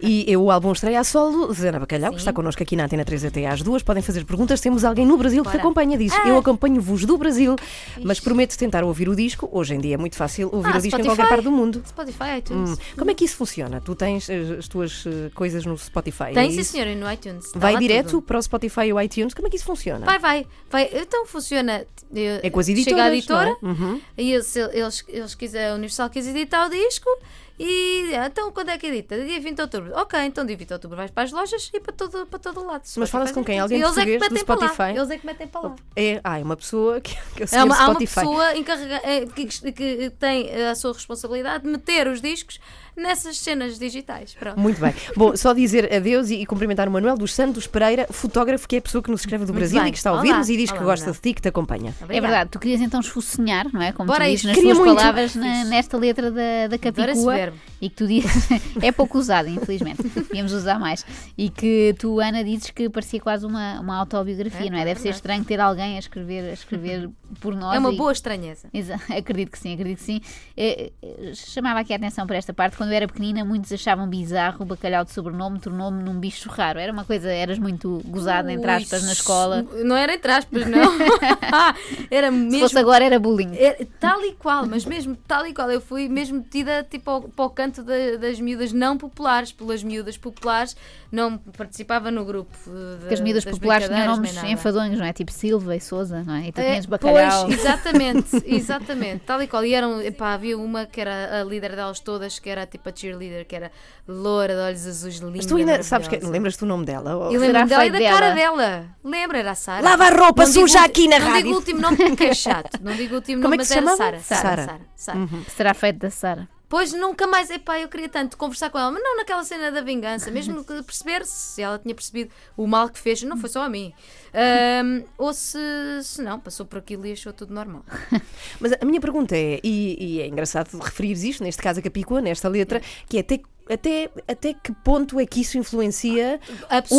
E 0.03 0.37
o 0.37 0.51
álbum 0.51 0.73
estreia 0.73 1.01
a 1.01 1.05
solo 1.05 1.53
de 1.55 1.67
Ana 1.67 1.81
Bacalhau, 1.81 2.11
que 2.11 2.17
Sim. 2.17 2.21
está 2.23 2.33
connosco 2.33 2.63
aqui 2.63 2.77
na 2.77 2.85
Antena 2.85 3.05
3 3.05 3.27
até 3.27 3.47
às 3.47 3.63
duas. 3.63 3.83
Podem 3.83 4.03
fazer 4.03 4.25
perguntas. 4.25 4.61
Temos 4.61 4.85
alguém 4.85 5.07
no 5.07 5.17
Brasil 5.17 5.43
que 5.43 5.49
Bora. 5.51 5.59
acompanha 5.61 5.97
disso. 5.97 6.17
Ah. 6.23 6.29
Eu 6.29 6.37
acompanho-vos 6.39 7.05
do 7.05 7.17
Brasil, 7.17 7.57
mas 8.03 8.21
prometo 8.21 8.57
tentar 8.57 8.85
ouvir 8.85 9.09
o 9.09 9.17
disco. 9.17 9.49
Hoje 9.53 9.75
em 9.75 9.81
dia 9.81 9.95
é 9.95 9.97
muito 9.99 10.17
fácil 10.17 10.51
ouvir 10.53 10.69
Ah, 10.75 10.79
o 10.79 10.81
disco 10.81 10.87
em 10.87 10.91
Spotify. 11.05 11.07
qualquer 11.17 11.29
parte 11.29 11.45
do 11.45 11.51
mundo. 11.53 11.83
Spotify, 11.87 12.39
iTunes. 12.39 12.71
Hum. 12.71 12.77
Como 12.99 13.11
é 13.11 13.15
que 13.15 13.25
isso 13.25 13.37
funciona? 13.37 13.81
Tu 13.81 13.95
tens 13.95 14.29
eh, 14.29 14.57
as 14.59 14.69
tuas 14.69 15.05
eh, 15.07 15.31
coisas 15.35 15.65
no 15.65 15.77
Spotify? 15.79 16.33
Tem, 16.35 16.49
é 16.49 16.53
sim, 16.53 16.63
senhora, 16.63 16.95
no 16.95 17.11
iTunes. 17.11 17.47
Está 17.47 17.59
Vai 17.59 17.77
direto 17.79 18.11
tudo. 18.11 18.23
para 18.23 18.39
o 18.39 18.43
Spotify 18.43 18.93
ou 18.93 19.01
iTunes? 19.01 19.33
Como 19.35 19.47
é 19.47 19.51
que 19.51 19.57
isso 19.57 19.65
funciona? 19.65 20.05
Vai, 20.05 20.19
vai, 20.19 20.47
vai. 20.71 20.91
Então 20.93 21.27
funciona. 21.27 21.85
eh, 22.15 22.41
É 22.43 22.51
com 22.51 22.61
as 22.61 22.67
Chega 22.67 22.81
editoras. 22.81 23.05
a 23.07 23.15
editora, 23.17 23.57
não 23.63 23.71
é? 23.71 23.73
Uhum. 23.75 24.01
E 24.19 24.33
eles, 24.33 24.55
eles, 24.57 25.05
eles 25.09 25.35
quiser, 25.35 25.71
a 25.71 25.75
Universal 25.75 26.11
quis 26.11 26.27
editar 26.27 26.67
o 26.67 26.71
disco 26.71 27.09
e 27.59 28.13
então 28.15 28.53
quando 28.53 28.71
é 28.71 28.79
que 28.79 28.87
edita? 28.87 29.19
Dia 29.25 29.41
20 29.41 29.55
de 29.57 29.63
outubro. 29.63 29.93
Ok, 29.95 30.19
então 30.21 30.45
dia 30.45 30.57
20 30.57 30.69
de 30.69 30.75
outubro 30.75 30.97
vais 30.97 31.11
para 31.11 31.23
as 31.25 31.33
lojas 31.33 31.71
e 31.73 31.81
para 31.81 31.93
todo, 31.93 32.27
para 32.27 32.39
todo 32.39 32.61
o 32.61 32.67
lado. 32.67 32.83
Mas 32.97 33.11
falas 33.11 33.33
com 33.33 33.45
quem? 33.45 33.59
Alguém 33.59 33.81
eles 33.81 33.97
é 33.97 34.05
que 34.05 34.19
metem 34.19 34.45
para 34.45 34.55
lá. 34.61 34.69
Spotify? 34.69 34.91
Eles 34.99 35.11
é 35.11 35.19
que 35.19 35.27
metem 35.27 35.47
para 35.49 35.61
lá. 35.63 35.77
É, 35.95 36.21
ah, 36.23 36.39
é 36.39 36.43
uma 36.43 36.57
pessoa 36.57 37.01
que, 37.01 37.15
que 37.35 37.43
eu 37.43 37.45
É 37.45 37.47
sigo 37.47 37.65
uma, 37.65 37.75
no 37.77 37.81
há 37.81 37.85
uma 37.85 37.95
Spotify. 37.95 38.15
pessoa 38.21 38.57
encarrega, 38.57 39.01
é, 39.05 39.27
que, 39.27 39.47
que 39.73 40.11
tem 40.19 40.51
a 40.67 40.75
sua 40.75 40.93
responsabilidade 40.93 41.65
de 41.65 41.71
meter 41.71 42.07
os 42.09 42.21
discos 42.21 42.61
nessas 42.97 43.37
cenas 43.39 43.79
digitais. 43.79 44.35
Pronto. 44.35 44.59
Muito 44.59 44.81
bem. 44.81 44.95
Bom, 45.17 45.37
só 45.37 45.53
dizer 45.53 45.93
adeus 45.93 46.31
e, 46.31 46.37
e 46.37 46.47
cumprimentar 46.47 46.89
o 46.89 46.91
Manuel 46.91 47.17
dos 47.17 47.35
Santos 47.35 47.67
Pereira, 47.67 48.07
fotógrafo, 48.11 48.67
que 48.67 48.77
é 48.77 48.79
a 48.79 48.83
pessoa 48.83 49.03
que 49.03 49.11
nos 49.11 49.21
escreve 49.21 49.45
do 49.45 49.53
Muito 49.53 49.59
Brasil 49.61 49.81
bem. 49.81 49.89
e 49.89 49.93
que 49.93 49.99
está 49.99 50.11
a 50.11 50.15
ouvir-nos 50.15 50.49
e 50.49 50.57
diz 50.57 50.71
que 50.71 50.79
Olá, 50.79 50.87
gosta 50.87 51.07
Manuel. 51.07 51.15
de 51.23 51.29
ti, 51.29 51.35
que 51.35 51.43
te 51.43 51.49
acompanha. 51.49 51.95
É 52.01 52.05
Obrigada. 52.05 52.27
verdade, 52.29 52.51
tu 52.51 52.59
querias 52.59 52.81
então 52.81 53.01
esfocinhar, 53.01 53.67
não 53.73 53.83
é? 53.83 53.93
Como 53.93 54.07
Bora 54.07 54.25
tu 54.25 54.31
dizes 54.31 54.45
nas 54.47 54.55
Queria 54.55 54.75
tuas 54.75 54.87
muito. 54.87 54.99
palavras 54.99 55.35
na- 55.35 55.65
nesta 55.65 55.97
letra 55.99 56.31
da, 56.31 56.69
da 56.69 56.79
Capicua 56.79 57.53
e 57.81 57.89
que 57.91 57.95
tu 57.97 58.07
dizes 58.07 58.49
é 58.83 58.91
pouco 58.93 59.19
usado, 59.19 59.49
infelizmente. 59.49 60.03
Devíamos 60.03 60.53
usar 60.53 60.79
mais. 60.79 61.05
E 61.37 61.51
que 61.51 61.95
tu, 61.99 62.19
Ana, 62.21 62.43
dizes 62.43 62.71
que 62.71 62.89
parecia 62.89 63.21
quase 63.21 63.45
uma, 63.45 63.81
uma 63.81 63.97
autobiografia, 63.97 64.69
É, 64.69 64.71
não 64.71 64.79
é? 64.79 64.83
é 64.83 64.85
Deve 64.87 65.01
ser 65.01 65.05
verdade. 65.05 65.17
estranho 65.19 65.45
ter 65.45 65.61
alguém 65.61 65.97
a 65.97 65.99
escrever, 65.99 66.51
a 66.51 66.53
escrever 66.53 67.11
por 67.41 67.55
nós. 67.55 67.77
É 67.77 67.79
uma 67.79 67.93
e- 67.93 67.97
boa 67.97 68.13
estranheza. 68.13 68.69
Exa- 68.73 69.01
acredito 69.17 69.51
que 69.51 69.59
sim, 69.59 69.75
acredito 69.75 69.99
que 69.99 70.05
sim. 70.05 70.21
Eh, 70.57 70.93
eh, 71.03 71.33
chamava 71.35 71.81
aqui 71.81 71.93
a 71.93 71.97
atenção 71.97 72.27
para 72.27 72.37
esta 72.37 72.55
parte. 72.55 72.77
Quando 72.87 72.93
eu 72.93 72.97
era 72.99 73.09
pequenina, 73.09 73.45
muitos 73.45 73.73
achavam 73.73 74.07
bizarro 74.07 74.59
o 74.63 74.65
bacalhau 74.65 75.05
de 75.05 75.11
sobrenome, 75.11 75.59
tornou-me 75.59 76.05
num 76.05 76.21
bicho 76.21 76.49
raro. 76.49 76.79
Era 76.79 76.93
uma 76.93 77.05
coisa, 77.05 77.29
eras 77.29 77.59
muito 77.59 78.01
gozada, 78.07 78.53
entre 78.53 78.71
aspas, 78.71 79.03
na 79.03 79.13
escola. 79.13 79.67
Não 79.85 79.97
era 79.97 80.15
entre 80.15 80.31
aspas, 80.31 80.67
não. 80.69 80.79
era 82.11 82.29
Se 82.31 82.37
mesmo 82.37 82.61
fosse 82.61 82.79
agora, 82.79 83.05
era 83.05 83.19
bullying. 83.19 83.55
É, 83.57 83.85
tal 83.99 84.23
e 84.25 84.33
qual, 84.35 84.67
mas 84.67 84.85
mesmo 84.85 85.17
tal 85.27 85.47
e 85.47 85.53
qual. 85.55 85.71
Eu 85.71 85.81
fui 85.81 86.09
mesmo 86.09 86.39
metida 86.39 86.87
tipo, 86.89 87.11
ao, 87.11 87.23
para 87.23 87.45
o 87.45 87.51
canto 87.51 87.83
da- 87.83 88.17
das 88.21 88.39
miúdas 88.41 88.73
não 88.73 88.97
populares. 88.97 89.51
Pelas 89.53 89.83
miúdas 89.83 90.17
populares, 90.17 90.77
não 91.11 91.39
participava 91.39 92.11
no 92.11 92.25
grupo. 92.25 92.57
eh, 92.69 92.97
Porque 93.01 93.15
as 93.15 93.21
miúdas 93.21 93.45
das 93.45 93.55
populares 93.55 93.89
tinham 93.89 94.07
nomes 94.07 94.37
enfadonhos, 94.45 94.99
não 94.99 95.07
é? 95.07 95.13
Tipo 95.13 95.33
Silva 95.33 95.75
e 95.75 95.81
Souza, 95.81 96.23
não 96.25 96.35
é? 96.35 96.49
E 96.49 96.53
tu 96.53 96.61
É, 96.61 96.71
tinhas 96.71 96.87
bacalhau. 96.87 97.47
Pois, 97.47 97.59
exatamente, 97.59 98.29
exatamente, 98.47 99.25
tal 99.25 99.43
e 99.43 99.49
qual. 99.49 99.65
E 99.65 99.75
eram, 99.75 100.01
epá, 100.03 100.35
havia 100.35 100.57
uma 100.57 100.87
que 100.87 101.01
era 101.01 101.41
a 101.41 101.45
líder 101.45 101.75
delas 101.75 102.01
todas, 102.01 102.39
que 102.39 102.49
era 102.51 102.67
tipo 102.67 102.76
a 102.85 102.93
cheerleader, 102.95 103.47
que 103.47 103.55
era 103.57 103.71
loura, 104.07 104.55
de 104.55 104.61
olhos 104.61 104.87
azuis, 104.87 105.17
linda. 105.17 105.37
Mas 105.37 105.47
tu 105.47 105.57
ainda 105.57 105.83
sabes 105.83 106.07
que. 106.09 106.15
maravilhosa. 106.15 106.33
Lembras-te 106.33 106.61
do 106.61 106.67
nome 106.67 106.85
dela? 106.85 107.17
Oh, 107.17 107.33
Eu 107.33 107.41
Será 107.41 107.53
lembro 107.61 107.69
dela 107.69 107.87
e 107.87 107.91
da 107.91 107.99
cara 108.01 108.31
dela? 108.35 108.87
Lembra, 109.05 109.39
era 109.39 109.51
a 109.51 109.55
Sara. 109.55 109.83
Lava 109.83 110.05
a 110.05 110.11
roupa 110.11 110.45
Não 110.45 110.53
suja 110.53 110.81
o- 110.81 110.85
aqui 110.85 111.09
na 111.09 111.19
não 111.19 111.27
rádio. 111.27 111.43
digo 111.43 111.55
o 111.55 111.59
último 111.59 111.81
nome 111.81 111.97
porque 111.97 112.25
é 112.25 112.35
chato. 112.35 112.79
Não 112.83 112.93
digo 112.95 113.15
o 113.15 113.17
último 113.17 113.43
Como 113.43 113.55
é 113.55 113.57
nome, 113.59 113.69
que 113.69 113.75
mas 113.81 113.87
se 113.97 113.97
era? 113.97 113.97
Sara. 113.97 114.21
Sara, 114.21 114.41
Sara. 114.41 114.63
Sara, 114.67 114.81
Sara. 114.97 115.19
Será 115.57 115.75
feito 115.75 115.99
da 115.99 116.11
Sara. 116.11 116.49
Pois 116.69 116.93
nunca 116.93 117.27
mais, 117.29 117.49
epá, 117.49 117.79
eu 117.79 117.89
queria 117.89 118.09
tanto 118.09 118.37
conversar 118.37 118.71
com 118.71 118.79
ela, 118.79 118.91
mas 118.91 119.03
não 119.03 119.17
naquela 119.17 119.45
cena 119.45 119.71
da 119.71 119.81
vingança, 119.81 120.31
mesmo 120.33 120.65
que 120.65 120.83
perceber 120.83 121.25
se 121.25 121.63
ela 121.63 121.79
tinha 121.79 121.95
percebido 121.95 122.33
o 122.57 122.67
mal 122.67 122.89
que 122.89 122.99
fez, 122.99 123.23
não 123.23 123.37
foi 123.37 123.49
só 123.49 123.63
a 123.63 123.69
mim. 123.69 123.93
Ahm, 124.35 125.05
ou 125.17 125.33
se, 125.33 125.59
se 126.03 126.21
não, 126.21 126.41
passou 126.41 126.67
por 126.67 126.79
aquilo 126.79 127.07
e 127.07 127.13
achou 127.13 127.33
tudo 127.33 127.55
normal. 127.55 127.85
Mas 128.59 128.73
a 128.73 128.85
minha 128.85 129.01
pergunta 129.01 129.37
é, 129.37 129.61
e, 129.63 129.97
e 129.99 130.21
é 130.21 130.27
engraçado 130.27 130.77
referir 130.79 131.13
isto, 131.13 131.45
neste 131.45 131.63
caso 131.63 131.79
a 131.79 131.83
Capicua, 131.83 132.21
nesta 132.21 132.49
letra, 132.49 132.83
que 133.09 133.17
é 133.17 133.21
até, 133.21 133.41
até, 133.69 134.09
até 134.29 134.55
que 134.55 134.73
ponto 134.73 135.19
é 135.19 135.27
que 135.27 135.41
isso 135.41 135.59
influencia 135.59 136.41
o 136.49 136.53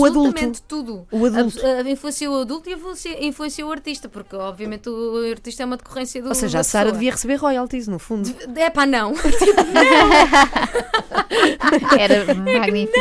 adulto? 0.05 0.27
Absolutamente 0.29 0.61
tudo. 0.63 1.07
O 1.11 1.25
adulto. 1.25 1.59
Ab- 1.65 1.87
ah, 1.87 1.89
influencia 1.89 2.29
o 2.31 2.41
adulto 2.41 2.69
e 2.69 2.73
influencia, 2.73 3.25
influencia 3.25 3.65
o 3.65 3.71
artista, 3.71 4.09
porque 4.09 4.35
obviamente 4.35 4.89
o 4.89 5.29
artista 5.31 5.63
é 5.63 5.65
uma 5.65 5.77
decorrência 5.77 6.21
do 6.21 6.29
Ou 6.29 6.35
seja, 6.35 6.59
a 6.59 6.63
Sara 6.63 6.91
devia 6.91 7.11
receber 7.11 7.35
royalties, 7.35 7.87
no 7.87 7.99
fundo. 7.99 8.33
É 8.57 8.69
pá, 8.69 8.85
não. 8.85 9.13
Era 11.97 12.33
magnífico. 12.33 12.97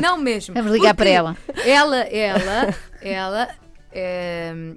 Não 0.00 0.16
mesmo. 0.18 0.54
Vamos 0.54 0.72
ligar 0.72 0.94
Porque 0.94 1.04
para 1.04 1.10
ela. 1.10 1.36
Ela, 1.64 1.98
ela, 2.02 2.74
ela 3.00 3.48
ehm, 3.92 4.76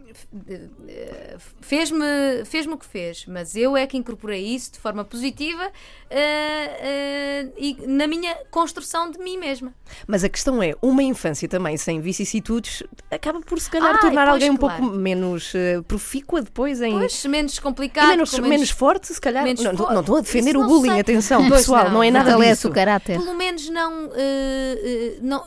eh, 0.87 1.35
fez-me 1.61 2.45
fez 2.45 2.65
o 2.65 2.77
que 2.77 2.85
fez, 2.85 3.25
mas 3.27 3.55
eu 3.55 3.77
é 3.77 3.85
que 3.85 3.97
incorporei 3.97 4.43
isso 4.43 4.73
de 4.73 4.79
forma 4.79 5.03
positiva 5.05 5.71
eh, 6.09 7.45
eh, 7.45 7.47
e 7.57 7.77
na 7.87 8.07
minha 8.07 8.35
construção 8.49 9.11
de 9.11 9.19
mim 9.19 9.37
mesma. 9.37 9.73
Mas 10.07 10.23
a 10.23 10.29
questão 10.29 10.61
é, 10.61 10.75
uma 10.81 11.03
infância 11.03 11.47
também 11.47 11.77
sem 11.77 11.99
vicissitudes 11.99 12.83
acaba 13.11 13.39
por 13.41 13.59
se 13.59 13.69
calhar 13.69 13.93
Ai, 13.95 13.99
tornar 14.01 14.23
pois, 14.23 14.33
alguém 14.33 14.49
um 14.49 14.57
claro. 14.57 14.81
pouco 14.81 14.95
menos 14.95 15.53
profícua 15.87 16.41
depois 16.41 16.81
em. 16.81 16.91
Pois, 16.91 17.25
menos 17.25 17.55
e 17.57 17.61
complicado. 17.61 18.07
menos, 18.09 18.31
com 18.31 18.41
menos 18.41 18.69
forte, 18.69 19.13
se 19.13 19.21
calhar. 19.21 19.43
menos 19.43 19.63
não, 19.63 19.75
forte. 19.75 19.93
não 19.93 20.01
estou 20.01 20.17
a 20.17 20.21
defender 20.21 20.51
Isso 20.51 20.59
o 20.59 20.61
não 20.61 20.67
bullying, 20.69 20.91
sei. 20.91 20.99
atenção, 21.01 21.47
Pois 21.47 21.61
pessoal, 21.61 21.85
não, 21.85 21.93
não, 21.93 22.03
é 22.03 22.11
não. 22.11 22.23
nada 22.23 22.37
disso. 22.37 22.67
o 22.67 22.71
caráter. 22.71 23.19
Pelo 23.19 23.35
menos 23.35 23.69
não, 23.69 24.09
não 25.21 25.43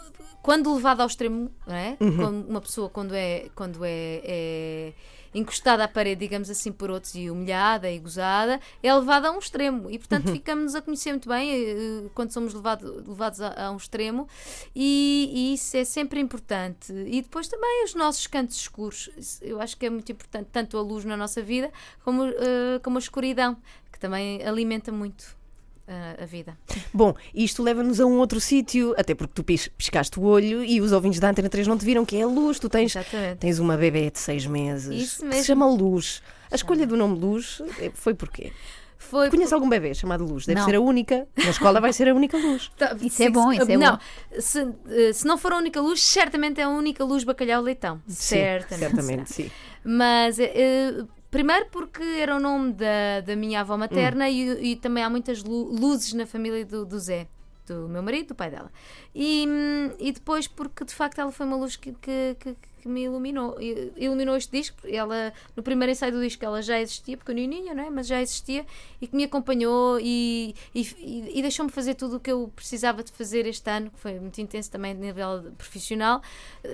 quando 0.46 0.72
levado 0.72 1.00
ao 1.00 1.08
extremo, 1.08 1.50
não 1.66 1.74
é? 1.74 1.96
Uhum. 2.00 2.46
Uma 2.48 2.60
pessoa 2.60 2.88
quando 2.88 3.12
é 3.14 3.48
quando 3.52 3.84
é, 3.84 4.20
é 4.24 4.92
encostada 5.34 5.82
à 5.84 5.88
parede, 5.88 6.20
digamos 6.20 6.48
assim, 6.48 6.70
por 6.70 6.88
outros 6.88 7.14
e 7.16 7.28
humilhada 7.28 7.90
e 7.90 7.98
gozada, 7.98 8.60
é 8.80 8.94
levada 8.94 9.26
a 9.28 9.32
um 9.32 9.38
extremo. 9.40 9.90
E, 9.90 9.94
Uhum. 9.94 9.98
portanto, 9.98 10.30
ficamos 10.30 10.74
a 10.76 10.80
conhecer 10.80 11.10
muito 11.10 11.28
bem 11.28 11.50
eh, 11.52 12.08
quando 12.14 12.30
somos 12.32 12.54
levado, 12.54 13.04
levados 13.06 13.40
a, 13.40 13.66
a 13.66 13.70
um 13.72 13.76
extremo 13.76 14.28
e, 14.74 15.30
e 15.34 15.54
isso 15.54 15.76
é 15.76 15.84
sempre 15.84 16.20
importante. 16.20 16.92
E 16.92 17.20
depois 17.22 17.48
também 17.48 17.84
os 17.84 17.94
nossos 17.94 18.26
cantos 18.28 18.56
escuros. 18.56 19.10
Eu 19.42 19.60
acho 19.60 19.76
que 19.76 19.84
é 19.84 19.90
muito 19.90 20.10
importante, 20.12 20.48
tanto 20.52 20.78
a 20.78 20.80
luz 20.80 21.04
na 21.04 21.16
nossa 21.16 21.42
vida 21.42 21.72
como, 22.04 22.24
eh, 22.24 22.78
como 22.84 22.96
a 22.98 23.00
escuridão, 23.00 23.56
que 23.92 23.98
também 23.98 24.42
alimenta 24.46 24.92
muito 24.92 25.24
eh, 25.24 25.45
a 25.88 26.24
vida. 26.26 26.56
Bom, 26.92 27.14
isto 27.34 27.62
leva-nos 27.62 28.00
a 28.00 28.06
um 28.06 28.18
outro 28.18 28.40
sítio, 28.40 28.94
até 28.98 29.14
porque 29.14 29.32
tu 29.34 29.44
pis- 29.44 29.68
piscaste 29.68 30.18
o 30.18 30.24
olho 30.24 30.64
e 30.64 30.80
os 30.80 30.92
ouvintes 30.92 31.20
da 31.20 31.30
Antena 31.30 31.48
3 31.48 31.66
não 31.66 31.78
te 31.78 31.84
viram, 31.84 32.04
que 32.04 32.16
é 32.16 32.22
a 32.22 32.26
Luz. 32.26 32.58
Tu 32.58 32.68
tens, 32.68 32.94
Exatamente. 32.96 33.38
tens 33.38 33.58
uma 33.58 33.76
bebê 33.76 34.10
de 34.10 34.18
seis 34.18 34.46
meses 34.46 34.86
Isso 35.02 35.18
que 35.20 35.24
mesmo. 35.26 35.40
se 35.42 35.46
chama 35.46 35.66
Luz. 35.66 36.22
A 36.50 36.54
escolha 36.54 36.86
do 36.86 36.96
nome 36.96 37.18
Luz 37.18 37.60
eh, 37.80 37.90
foi 37.94 38.14
porquê? 38.14 38.52
Foi 38.98 39.30
Conhece 39.30 39.54
algum 39.54 39.68
bebê 39.68 39.94
chamado 39.94 40.24
Luz? 40.24 40.46
Deve 40.46 40.58
Não. 40.58 40.66
ser 40.66 40.74
a 40.76 40.80
única. 40.80 41.28
Na 41.36 41.50
escola 41.50 41.80
vai 41.80 41.92
ser 41.92 42.08
a 42.08 42.14
única 42.14 42.36
luz. 42.36 42.70
Tá, 42.78 42.96
Isso 43.00 43.22
é 43.22 43.30
bom, 43.30 43.52
isso 43.52 43.70
é 43.70 43.76
não, 43.76 43.92
bom. 43.92 43.98
Se, 44.40 44.66
eh, 44.88 45.12
se 45.12 45.24
não 45.26 45.38
for 45.38 45.52
a 45.52 45.58
única 45.58 45.80
luz, 45.80 46.02
certamente 46.02 46.60
é 46.60 46.64
a 46.64 46.68
única 46.68 47.04
luz 47.04 47.22
bacalhau 47.22 47.62
leitão. 47.62 48.00
Sim, 48.08 48.34
certamente. 48.36 48.78
certamente, 48.80 49.32
sim. 49.32 49.50
Mas 49.84 50.38
eh, 50.40 51.04
primeiro 51.30 51.66
porque 51.70 52.02
era 52.02 52.36
o 52.36 52.40
nome 52.40 52.72
da, 52.72 53.20
da 53.24 53.36
minha 53.36 53.60
avó 53.60 53.76
materna 53.76 54.28
e, 54.28 54.72
e 54.72 54.76
também 54.76 55.02
há 55.04 55.10
muitas 55.10 55.42
lu- 55.42 55.70
luzes 55.72 56.12
na 56.12 56.26
família 56.26 56.64
do, 56.64 56.84
do 56.86 56.98
Zé, 56.98 57.26
do 57.66 57.88
meu 57.88 58.02
marido, 58.02 58.28
do 58.28 58.34
pai 58.34 58.50
dela. 58.50 58.70
E, 59.14 59.46
hum, 59.48 59.90
e 59.98 60.12
depois 60.12 60.46
porque 60.46 60.84
de 60.84 60.94
facto 60.94 61.18
ela 61.20 61.32
foi 61.32 61.46
uma 61.46 61.56
luz 61.56 61.76
que, 61.76 61.92
que, 62.00 62.36
que- 62.38 62.56
que 62.86 62.92
me 62.92 63.02
iluminou. 63.04 63.56
Iluminou 63.96 64.36
este 64.36 64.52
disco. 64.56 64.76
Ela, 64.84 65.32
no 65.56 65.62
primeiro 65.62 65.90
ensaio 65.90 66.12
do 66.12 66.20
disco 66.22 66.44
ela 66.44 66.62
já 66.62 66.80
existia, 66.80 67.16
pequenininha, 67.16 67.74
não 67.74 67.82
é? 67.84 67.90
mas 67.90 68.06
já 68.06 68.20
existia 68.22 68.64
e 69.00 69.06
que 69.06 69.16
me 69.16 69.24
acompanhou 69.24 69.98
e, 70.00 70.54
e, 70.74 71.32
e- 71.38 71.42
deixou-me 71.42 71.70
fazer 71.70 71.94
tudo 71.94 72.16
o 72.16 72.20
que 72.20 72.30
eu 72.30 72.50
precisava 72.54 73.02
de 73.02 73.10
fazer 73.12 73.46
este 73.46 73.68
ano, 73.70 73.90
que 73.90 73.98
foi 73.98 74.18
muito 74.18 74.40
intenso 74.40 74.70
também 74.70 74.92
a 74.92 74.94
nível 74.94 75.52
profissional. 75.58 76.20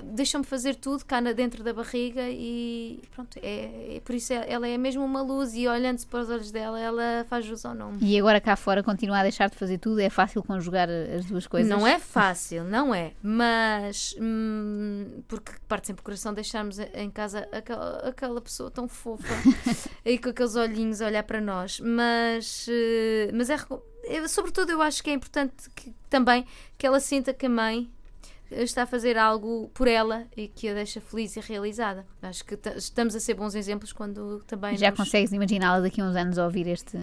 Deixou-me 0.03 0.45
fazer 0.45 0.75
tudo 0.75 1.03
cá 1.05 1.19
dentro 1.21 1.63
da 1.63 1.73
barriga 1.73 2.29
e 2.29 3.01
pronto, 3.15 3.37
é, 3.41 3.95
é 3.97 4.01
por 4.03 4.13
isso 4.15 4.33
é- 4.33 4.45
ela 4.51 4.67
é 4.67 4.77
mesmo 4.77 5.03
uma 5.03 5.21
luz 5.21 5.53
e 5.55 5.67
olhando-se 5.67 6.05
para 6.05 6.19
os 6.21 6.29
olhos 6.29 6.51
dela, 6.51 6.79
ela 6.79 7.25
faz 7.29 7.45
jus 7.45 7.65
ao 7.65 7.73
nome. 7.73 7.97
E 8.01 8.19
agora 8.19 8.39
cá 8.41 8.55
fora 8.55 8.83
continua 8.83 9.19
a 9.19 9.23
deixar 9.23 9.49
de 9.49 9.55
fazer 9.55 9.77
tudo, 9.77 9.99
é 9.99 10.09
fácil 10.09 10.43
conjugar 10.43 10.89
as 10.89 11.25
duas 11.25 11.47
coisas. 11.47 11.69
Não 11.69 11.87
é 11.87 11.97
fácil, 11.99 12.63
não 12.63 12.93
é. 12.93 13.13
Mas 13.21 14.15
hum, 14.19 15.23
porque 15.27 15.53
parte 15.67 15.87
sempre 15.87 16.02
coração 16.03 16.33
deixarmos 16.33 16.77
em 16.79 17.09
casa 17.09 17.47
aquela, 17.51 17.97
aquela 18.09 18.41
pessoa 18.41 18.69
tão 18.69 18.87
fofa 18.87 19.33
e 20.05 20.17
com 20.17 20.29
aqueles 20.29 20.55
olhinhos 20.55 21.01
a 21.01 21.07
olhar 21.07 21.23
para 21.23 21.39
nós. 21.41 21.79
Mas, 21.79 22.67
eh, 22.69 23.31
mas 23.33 23.49
é, 23.49 23.55
eu, 24.03 24.27
sobretudo 24.27 24.71
eu 24.71 24.81
acho 24.81 25.01
que 25.03 25.09
é 25.09 25.13
importante 25.13 25.69
que, 25.75 25.93
também 26.09 26.45
que 26.77 26.85
ela 26.85 26.99
sinta 26.99 27.33
que 27.33 27.45
a 27.45 27.49
mãe 27.49 27.89
está 28.51 28.83
a 28.83 28.85
fazer 28.85 29.17
algo 29.17 29.71
por 29.73 29.87
ela 29.87 30.27
e 30.37 30.47
que 30.47 30.69
a 30.69 30.73
deixa 30.75 31.01
feliz 31.01 31.35
e 31.35 31.39
realizada. 31.39 32.05
Acho 32.21 32.43
que 32.45 32.55
ta- 32.55 32.75
estamos 32.75 33.15
a 33.15 33.19
ser 33.19 33.33
bons 33.33 33.55
exemplos 33.55 33.91
quando 33.91 34.43
também 34.45 34.77
Já 34.77 34.91
nos- 34.91 34.99
consegues 34.99 35.31
imaginá-la 35.31 35.79
daqui 35.79 36.01
a 36.01 36.05
uns 36.05 36.15
anos 36.15 36.37
a 36.37 36.45
ouvir 36.45 36.67
este, 36.67 36.97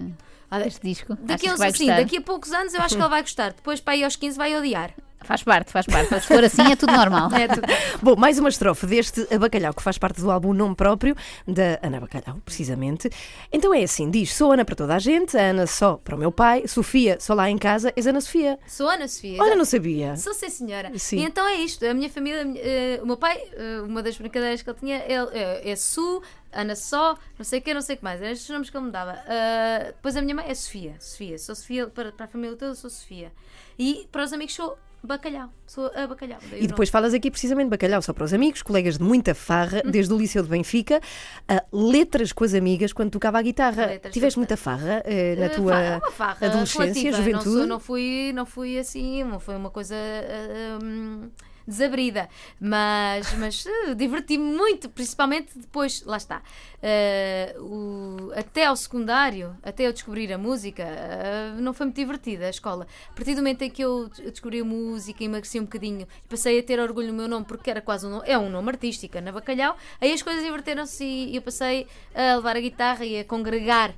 Ah, 0.48 0.60
este 0.64 0.80
disco? 0.86 1.16
Daqui 1.22 1.48
a, 1.48 1.54
uns, 1.54 1.58
gostar? 1.58 1.96
daqui 1.96 2.18
a 2.18 2.20
poucos 2.22 2.52
anos 2.52 2.72
eu 2.74 2.80
acho 2.80 2.94
que 2.94 3.00
ela 3.00 3.10
vai 3.10 3.22
gostar. 3.22 3.52
Depois, 3.52 3.80
para 3.80 3.94
aí 3.94 4.04
aos 4.04 4.14
15, 4.14 4.36
vai 4.36 4.56
odiar. 4.56 4.94
Faz 5.24 5.42
parte, 5.42 5.70
faz 5.70 5.86
parte. 5.86 6.20
Se 6.20 6.26
for 6.26 6.42
assim, 6.42 6.72
é 6.72 6.76
tudo 6.76 6.92
normal. 6.92 7.30
É 7.40 7.48
tudo. 7.48 7.66
Bom, 8.02 8.16
mais 8.16 8.38
uma 8.38 8.48
estrofe 8.48 8.86
deste 8.86 9.24
Bacalhau, 9.38 9.72
que 9.72 9.82
faz 9.82 9.96
parte 9.96 10.20
do 10.20 10.30
álbum 10.30 10.52
Nome 10.52 10.74
Próprio, 10.74 11.14
da 11.46 11.78
Ana 11.82 12.00
Bacalhau, 12.00 12.38
precisamente. 12.44 13.08
Então 13.52 13.72
é 13.72 13.82
assim: 13.82 14.10
diz, 14.10 14.34
sou 14.34 14.52
Ana 14.52 14.64
para 14.64 14.74
toda 14.74 14.94
a 14.94 14.98
gente, 14.98 15.36
a 15.36 15.50
Ana 15.50 15.66
só 15.66 15.96
para 15.96 16.16
o 16.16 16.18
meu 16.18 16.32
pai, 16.32 16.66
Sofia 16.66 17.18
só 17.20 17.34
lá 17.34 17.48
em 17.48 17.56
casa, 17.56 17.92
és 17.96 18.06
Ana 18.06 18.20
Sofia. 18.20 18.58
Sou 18.66 18.88
Ana 18.88 19.08
Sofia. 19.08 19.42
Olha, 19.42 19.56
não 19.56 19.64
sabia. 19.64 20.16
Sou 20.16 20.34
sim, 20.34 20.50
senhora. 20.50 20.90
Sim. 20.98 21.18
E 21.18 21.24
então 21.24 21.46
é 21.46 21.56
isto. 21.56 21.84
A 21.86 21.94
minha 21.94 22.10
família, 22.10 22.44
eh, 22.56 23.00
o 23.02 23.06
meu 23.06 23.16
pai, 23.16 23.40
eh, 23.52 23.80
uma 23.82 24.02
das 24.02 24.16
brincadeiras 24.16 24.62
que 24.62 24.68
ele 24.68 24.78
tinha 24.78 24.96
ele, 25.06 25.28
eh, 25.32 25.70
é 25.70 25.76
Su, 25.76 26.22
Ana 26.52 26.74
Só, 26.74 27.16
não 27.38 27.44
sei 27.44 27.60
o 27.60 27.62
que, 27.62 27.72
não 27.72 27.80
sei 27.80 27.94
o 27.94 27.98
que 27.98 28.04
mais. 28.04 28.20
Eram 28.20 28.32
estes 28.32 28.48
nomes 28.50 28.70
que 28.70 28.76
ele 28.76 28.86
me 28.86 28.90
dava. 28.90 29.12
Ah, 29.26 29.84
depois 29.86 30.16
a 30.16 30.22
minha 30.22 30.34
mãe 30.34 30.46
é 30.48 30.54
Sofia. 30.54 30.96
Sofia. 30.98 31.38
Sou 31.38 31.54
Sofia, 31.54 31.86
para, 31.86 32.12
para 32.12 32.26
a 32.26 32.28
família 32.28 32.56
toda, 32.56 32.74
sou 32.74 32.90
Sofia. 32.90 33.32
E 33.78 34.08
para 34.10 34.24
os 34.24 34.32
amigos 34.32 34.54
sou 34.54 34.76
Bacalhau. 35.02 35.48
Sou 35.66 35.90
a 35.94 36.06
Bacalhau. 36.06 36.38
E 36.52 36.66
depois 36.66 36.88
falas 36.90 37.14
aqui 37.14 37.30
precisamente 37.30 37.66
de 37.66 37.70
bacalhau 37.70 38.02
só 38.02 38.12
para 38.12 38.24
os 38.24 38.32
amigos, 38.34 38.62
colegas 38.62 38.98
de 38.98 39.02
muita 39.04 39.34
farra, 39.34 39.82
Hum. 39.84 39.90
desde 39.90 40.12
o 40.12 40.18
Liceu 40.18 40.42
de 40.42 40.48
Benfica, 40.48 41.00
a 41.48 41.62
letras 41.72 42.32
com 42.32 42.44
as 42.44 42.52
amigas 42.54 42.92
quando 42.92 43.10
tocava 43.10 43.38
a 43.38 43.42
guitarra. 43.42 43.86
Letras 43.86 44.12
Tiveste 44.12 44.38
muita 44.38 44.56
farra 44.56 45.02
eh, 45.04 45.36
na 45.36 45.46
Eh, 45.46 45.48
tua 45.50 45.80
é 45.80 46.00
farra 46.12 46.46
adolescência, 46.46 47.02
relativa. 47.10 47.16
juventude? 47.16 47.44
Não, 47.48 47.52
sou- 47.58 47.66
não 47.66 47.80
fui, 47.80 48.32
não 48.34 48.46
fui 48.46 48.78
assim, 48.78 49.24
não 49.24 49.40
foi 49.40 49.56
uma 49.56 49.70
coisa 49.70 49.94
ah, 49.96 50.78
hum, 50.82 51.28
desabrida, 51.70 52.28
mas, 52.60 53.32
mas 53.38 53.64
eh, 53.66 53.94
diverti-me 53.94 54.44
muito, 54.44 54.88
principalmente 54.90 55.58
depois, 55.58 56.02
lá 56.04 56.16
está, 56.18 56.42
eh, 56.82 57.54
o- 57.58 58.30
até 58.34 58.66
ao 58.66 58.76
secundário, 58.76 59.56
até 59.62 59.86
eu 59.86 59.92
descobrir 59.92 60.32
a 60.32 60.38
música, 60.38 60.82
eh, 60.82 61.52
não 61.58 61.72
foi 61.72 61.86
muito 61.86 61.96
divertida 61.96 62.46
a 62.46 62.50
escola. 62.50 62.86
A 63.10 63.12
partir 63.14 63.32
do 63.34 63.38
momento 63.38 63.62
em 63.62 63.70
que 63.70 63.82
eu 63.82 64.08
des- 64.08 64.30
descobri 64.32 64.60
a 64.60 64.64
música, 64.64 65.22
emagreci 65.24 65.58
um 65.58 65.64
bocadinho, 65.64 66.06
passei 66.28 66.58
a 66.58 66.62
ter 66.62 66.78
orgulho 66.80 67.08
no 67.08 67.14
meu 67.14 67.28
nome, 67.28 67.44
porque 67.46 67.70
era 67.70 67.80
quase 67.80 68.06
um 68.06 68.10
nome, 68.10 68.24
é 68.26 68.36
um 68.38 68.50
nome 68.50 68.68
artístico, 68.70 69.16
Ana 69.18 69.32
Bacalhau, 69.32 69.76
aí 70.00 70.12
as 70.12 70.22
coisas 70.22 70.44
inverteram-se 70.44 71.04
e 71.04 71.36
eu 71.36 71.42
passei 71.42 71.86
a 72.14 72.36
levar 72.36 72.56
a 72.56 72.60
guitarra 72.60 73.04
e 73.04 73.18
a 73.20 73.24
congregar 73.24 73.94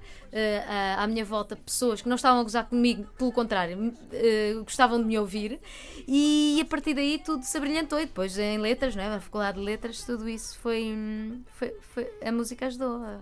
à, 0.66 1.02
à 1.02 1.06
minha 1.06 1.24
volta 1.24 1.54
pessoas 1.56 2.00
que 2.02 2.08
não 2.08 2.16
estavam 2.16 2.40
a 2.40 2.42
gozar 2.42 2.66
comigo, 2.68 3.04
pelo 3.18 3.32
contrário, 3.32 3.92
eh, 4.12 4.54
gostavam 4.64 4.98
de 4.98 5.04
me 5.04 5.18
ouvir, 5.18 5.60
e 6.08 6.58
a 6.60 6.64
partir 6.64 6.94
daí 6.94 7.18
tudo 7.18 7.42
se 7.44 7.56
abrilhantou. 7.56 8.00
E 8.00 8.06
depois 8.06 8.38
em 8.38 8.58
letras, 8.58 8.96
não 8.96 9.02
é? 9.02 9.08
na 9.08 9.20
faculdade 9.20 9.58
de 9.58 9.64
letras, 9.64 10.02
tudo 10.04 10.28
isso 10.28 10.58
foi. 10.58 10.96
foi, 11.54 11.74
foi- 11.80 12.10
a 12.24 12.32
música 12.32 12.66
ajudou 12.66 12.96
a, 13.04 13.20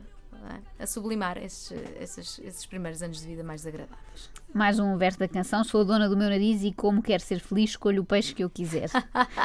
a 0.79 0.87
sublimar 0.87 1.37
esses, 1.39 1.73
esses, 2.01 2.39
esses 2.39 2.67
primeiros 2.67 3.03
anos 3.03 3.21
de 3.21 3.27
vida 3.27 3.43
mais 3.43 3.63
desagradáveis. 3.63 4.31
Mais 4.53 4.79
um 4.81 4.97
verso 4.97 5.19
da 5.19 5.29
canção. 5.29 5.63
Sou 5.63 5.83
a 5.83 5.85
dona 5.85 6.09
do 6.09 6.17
meu 6.17 6.29
nariz 6.29 6.63
e 6.65 6.73
como 6.73 7.01
quero 7.01 7.23
ser 7.23 7.39
feliz, 7.41 7.71
escolho 7.71 8.03
o 8.03 8.05
peixe 8.05 8.35
que 8.35 8.43
eu 8.43 8.51
quiser. 8.51 8.87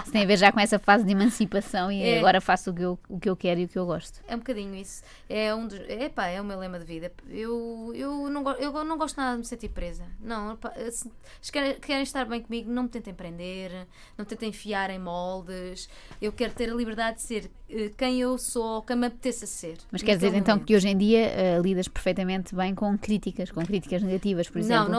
Isso 0.04 0.12
tem 0.12 0.24
a 0.24 0.26
ver 0.26 0.38
já 0.38 0.52
com 0.52 0.60
essa 0.60 0.80
fase 0.80 1.04
de 1.04 1.12
emancipação 1.12 1.92
e 1.92 2.02
É. 2.02 2.18
agora 2.18 2.42
faço 2.42 2.72
o 2.72 2.74
que, 2.74 2.82
eu, 2.82 3.00
o 3.08 3.20
que 3.20 3.30
eu 3.30 3.36
quero 3.36 3.60
e 3.60 3.66
o 3.66 3.68
que 3.68 3.78
eu 3.78 3.86
gosto. 3.86 4.20
É 4.28 4.36
um 4.36 4.40
bocadinho 4.40 4.74
isso. 4.76 5.04
É 5.30 5.54
um 5.54 5.68
dos, 5.68 5.80
epá, 5.90 6.26
é 6.28 6.42
o 6.42 6.44
meu 6.46 6.58
lema 6.58 6.80
de 6.80 6.86
vida. 6.86 7.12
Eu, 7.30 7.92
eu, 7.94 8.30
não, 8.30 8.50
eu 8.54 8.84
não 8.84 8.98
gosto 8.98 9.18
nada 9.18 9.34
de 9.34 9.38
me 9.40 9.46
sentir 9.46 9.70
presa. 9.70 10.04
Não, 10.20 10.54
epá, 10.54 10.72
se, 10.92 11.12
se 11.40 11.52
querem, 11.52 11.76
querem 11.80 12.04
estar 12.04 12.26
bem 12.26 12.42
comigo, 12.42 12.72
não 12.72 12.84
me 12.84 12.90
tentem 12.90 13.14
prender, 13.14 13.86
não 14.18 14.26
tentem 14.26 14.50
enfiar 14.50 14.90
em 14.90 14.98
moldes. 15.00 15.88
Eu 16.22 16.32
quero 16.32 16.54
ter 16.54 16.72
a 16.72 16.74
liberdade 16.74 17.18
de 17.18 17.22
ser 17.22 17.52
eh, 17.70 17.92
quem 17.96 18.20
eu 18.20 18.38
sou 18.40 18.64
ou 18.78 18.82
quem 18.82 18.96
me 18.96 19.06
apeteça 19.08 19.46
ser. 19.46 19.78
Mas 19.92 20.02
quer 20.02 20.16
dizer 20.16 20.34
então 20.34 20.56
momento. 20.56 20.68
que 20.68 20.76
hoje 20.76 20.88
em 20.90 20.98
dia 20.98 21.20
eh, 21.28 21.60
lidas 21.62 21.88
perfeitamente 21.88 22.56
bem 22.56 22.74
com 22.74 22.98
críticas, 22.98 23.52
com 23.52 23.64
críticas 23.64 24.02
negativas, 24.02 24.50
por 24.50 24.58
exemplo. 24.60 24.90
Não, 24.90 24.95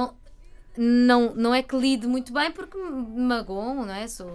não, 0.79 1.35
não, 1.35 1.55
é 1.55 1.63
que 1.63 1.77
lido 1.77 2.09
muito 2.09 2.33
bem 2.33 2.51
porque 2.51 2.77
me 2.77 3.21
magoam, 3.23 3.87
não 3.87 3.95
é? 3.95 4.07
Sou, 4.09 4.29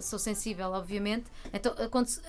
sou 0.00 0.18
sensível, 0.18 0.70
obviamente. 0.72 1.24
Então, 1.52 1.74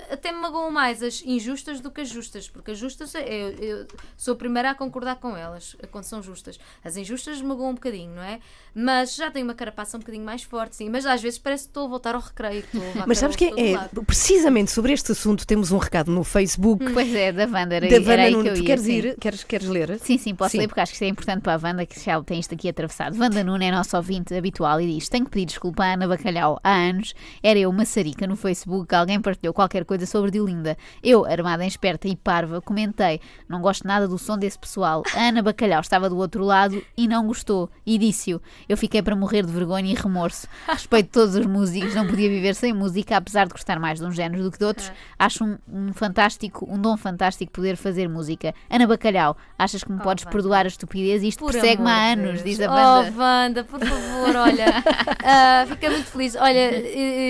até 0.10 0.32
me 0.32 0.40
magoam 0.40 0.72
mais 0.72 1.02
as 1.02 1.22
injustas 1.26 1.80
do 1.80 1.90
que 1.92 2.02
as 2.02 2.10
justas, 2.10 2.48
porque 2.50 2.72
as 2.72 2.78
justas 2.78 3.14
eu, 3.16 3.22
eu 3.22 3.88
sou 4.18 4.34
a 4.34 4.38
primeira 4.38 4.72
a 4.72 4.76
concordar 4.76 5.16
com 5.18 5.36
elas 5.36 5.76
quando 5.92 6.04
são 6.06 6.22
justas. 6.22 6.60
As 6.84 6.98
injustas 6.98 7.42
me 7.42 7.48
magoam 7.48 7.72
um 7.72 7.76
bocadinho, 7.76 8.14
não 8.16 8.24
é? 8.24 8.40
Mas 8.74 9.16
já 9.16 9.30
tenho 9.32 9.46
uma 9.46 9.56
carapaça 9.56 9.98
um 9.98 10.00
bocadinho 10.00 10.24
mais 10.26 10.44
forte, 10.44 10.76
sim. 10.76 10.90
Mas 10.90 11.06
às 11.06 11.22
vezes 11.22 11.40
parece 11.40 11.64
que 11.66 11.70
estou 11.70 11.86
a 11.86 11.90
voltar 11.90 12.16
ao 12.16 12.22
recreio. 12.22 12.64
Mas 13.08 13.18
sabes 13.18 13.36
que 13.36 13.46
é, 13.46 13.76
lado. 13.76 14.04
precisamente 14.04 14.72
sobre 14.72 14.94
este 14.94 15.12
assunto 15.12 15.46
temos 15.46 15.72
um 15.72 15.78
recado 15.78 16.12
no 16.12 16.24
Facebook 16.24 16.86
Pois 16.94 17.14
é, 17.14 17.32
da 17.32 17.46
Wanda, 17.46 17.76
era, 17.76 18.00
da 18.00 18.14
aí 18.14 18.32
Nuno. 18.32 18.44
que 18.44 18.50
eu 18.50 18.54
Tu 18.54 18.60
ia. 18.60 18.66
queres 18.66 18.84
sim. 18.84 18.92
ir? 18.94 19.16
Queres, 19.20 19.44
queres 19.44 19.68
ler? 19.68 20.00
Sim, 20.00 20.18
sim, 20.18 20.36
posso 20.36 20.52
Sim. 20.52 20.60
ler 20.60 20.68
porque 20.68 20.80
acho 20.80 20.92
que 20.92 20.96
isto 20.96 21.04
é 21.04 21.08
importante 21.08 21.42
para 21.42 21.56
a 21.56 21.60
Wanda, 21.62 21.86
que 21.86 22.00
já 22.00 22.22
tem 22.24 22.40
isto 22.40 22.54
aqui 22.54 22.70
atravessado. 22.70 23.18
Wanda 23.20 23.31
Nuno 23.44 23.64
é 23.64 23.72
nosso 23.72 23.96
ouvinte 23.98 24.34
habitual 24.36 24.80
e 24.82 24.88
diz: 24.94 25.08
Tenho 25.10 25.26
que 25.26 25.32
pedir 25.32 25.46
desculpa 25.46 25.84
à 25.84 25.94
Ana 25.94 26.08
Bacalhau. 26.08 26.60
Há 26.64 26.72
anos 26.72 27.14
era 27.42 27.58
eu 27.58 27.70
uma 27.70 27.86
sarica 27.86 28.28
no 28.28 28.36
Facebook, 28.36 28.94
alguém 28.94 29.20
partilhou 29.22 29.54
qualquer 29.54 29.86
coisa 29.86 30.06
sobre 30.06 30.32
Diolinda. 30.32 30.78
Eu, 31.02 31.26
armada 31.26 31.64
em 31.64 31.68
esperta 31.68 32.08
e 32.08 32.16
parva, 32.16 32.62
comentei: 32.62 33.20
Não 33.48 33.62
gosto 33.62 33.88
nada 33.88 34.08
do 34.08 34.18
som 34.18 34.38
desse 34.38 34.60
pessoal. 34.60 35.04
A 35.16 35.30
Ana 35.30 35.42
Bacalhau 35.42 35.80
estava 35.82 36.10
do 36.10 36.18
outro 36.18 36.44
lado 36.44 36.82
e 36.98 37.08
não 37.08 37.26
gostou. 37.28 37.70
E 37.86 37.98
disse-o. 37.98 38.42
Eu 38.68 38.78
fiquei 38.78 39.02
para 39.02 39.16
morrer 39.16 39.46
de 39.46 39.52
vergonha 39.52 39.92
e 39.92 39.96
remorso. 39.96 40.48
Respeito 40.68 41.10
todos 41.12 41.36
os 41.36 41.46
músicos, 41.46 41.96
não 41.96 42.06
podia 42.08 42.30
viver 42.30 42.54
sem 42.56 42.74
música, 42.74 43.18
apesar 43.18 43.46
de 43.48 43.54
gostar 43.54 43.80
mais 43.80 44.00
de 44.00 44.06
uns 44.06 44.16
géneros 44.16 44.44
do 44.46 44.52
que 44.52 44.58
de 44.60 44.66
outros. 44.66 44.92
Acho 45.18 45.44
um, 45.46 45.58
um 45.68 45.94
fantástico, 45.94 46.68
um 46.70 46.80
dom 46.80 46.98
fantástico 46.98 47.52
poder 47.52 47.76
fazer 47.78 48.08
música. 48.10 48.54
Ana 48.70 48.86
Bacalhau, 48.88 49.36
achas 49.58 49.84
que 49.84 49.92
me 49.92 49.98
Oh, 50.00 50.04
podes 50.04 50.24
Wanda. 50.26 50.32
perdoar 50.32 50.66
a 50.66 50.68
estupidez? 50.68 51.22
Isto 51.24 51.46
persegue-me 51.46 51.90
há 51.90 52.14
anos, 52.14 52.42
Deus. 52.42 52.44
diz 52.44 52.62
a 52.62 52.66
Oh, 52.66 53.04
banda. 53.04 53.12
Wanda, 53.22 53.64
por 53.64 53.80
favor, 53.80 54.36
olha. 54.36 54.66
ah, 55.24 55.66
fiquei 55.68 55.90
muito 55.90 56.08
feliz. 56.08 56.36
Olha, 56.36 56.72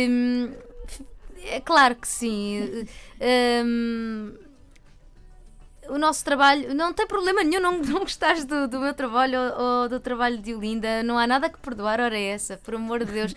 hum, 0.10 0.52
é 1.46 1.60
claro 1.60 1.96
que 1.96 2.08
sim. 2.08 2.88
Hum, 3.66 4.34
o 5.90 5.98
nosso 5.98 6.24
trabalho, 6.24 6.74
não 6.74 6.94
tem 6.94 7.06
problema 7.06 7.44
nenhum 7.44 7.60
não, 7.60 7.78
não 7.80 8.00
gostares 8.00 8.46
do, 8.46 8.66
do 8.68 8.80
meu 8.80 8.94
trabalho 8.94 9.38
ou, 9.38 9.66
ou 9.82 9.90
do 9.90 10.00
trabalho 10.00 10.38
de 10.38 10.54
Olinda, 10.56 11.04
não 11.04 11.18
há 11.18 11.28
nada 11.28 11.50
que 11.50 11.60
perdoar, 11.60 12.00
ora 12.00 12.18
é 12.18 12.28
essa, 12.28 12.56
por 12.56 12.76
amor 12.76 13.00
de 13.04 13.12
Deus. 13.12 13.34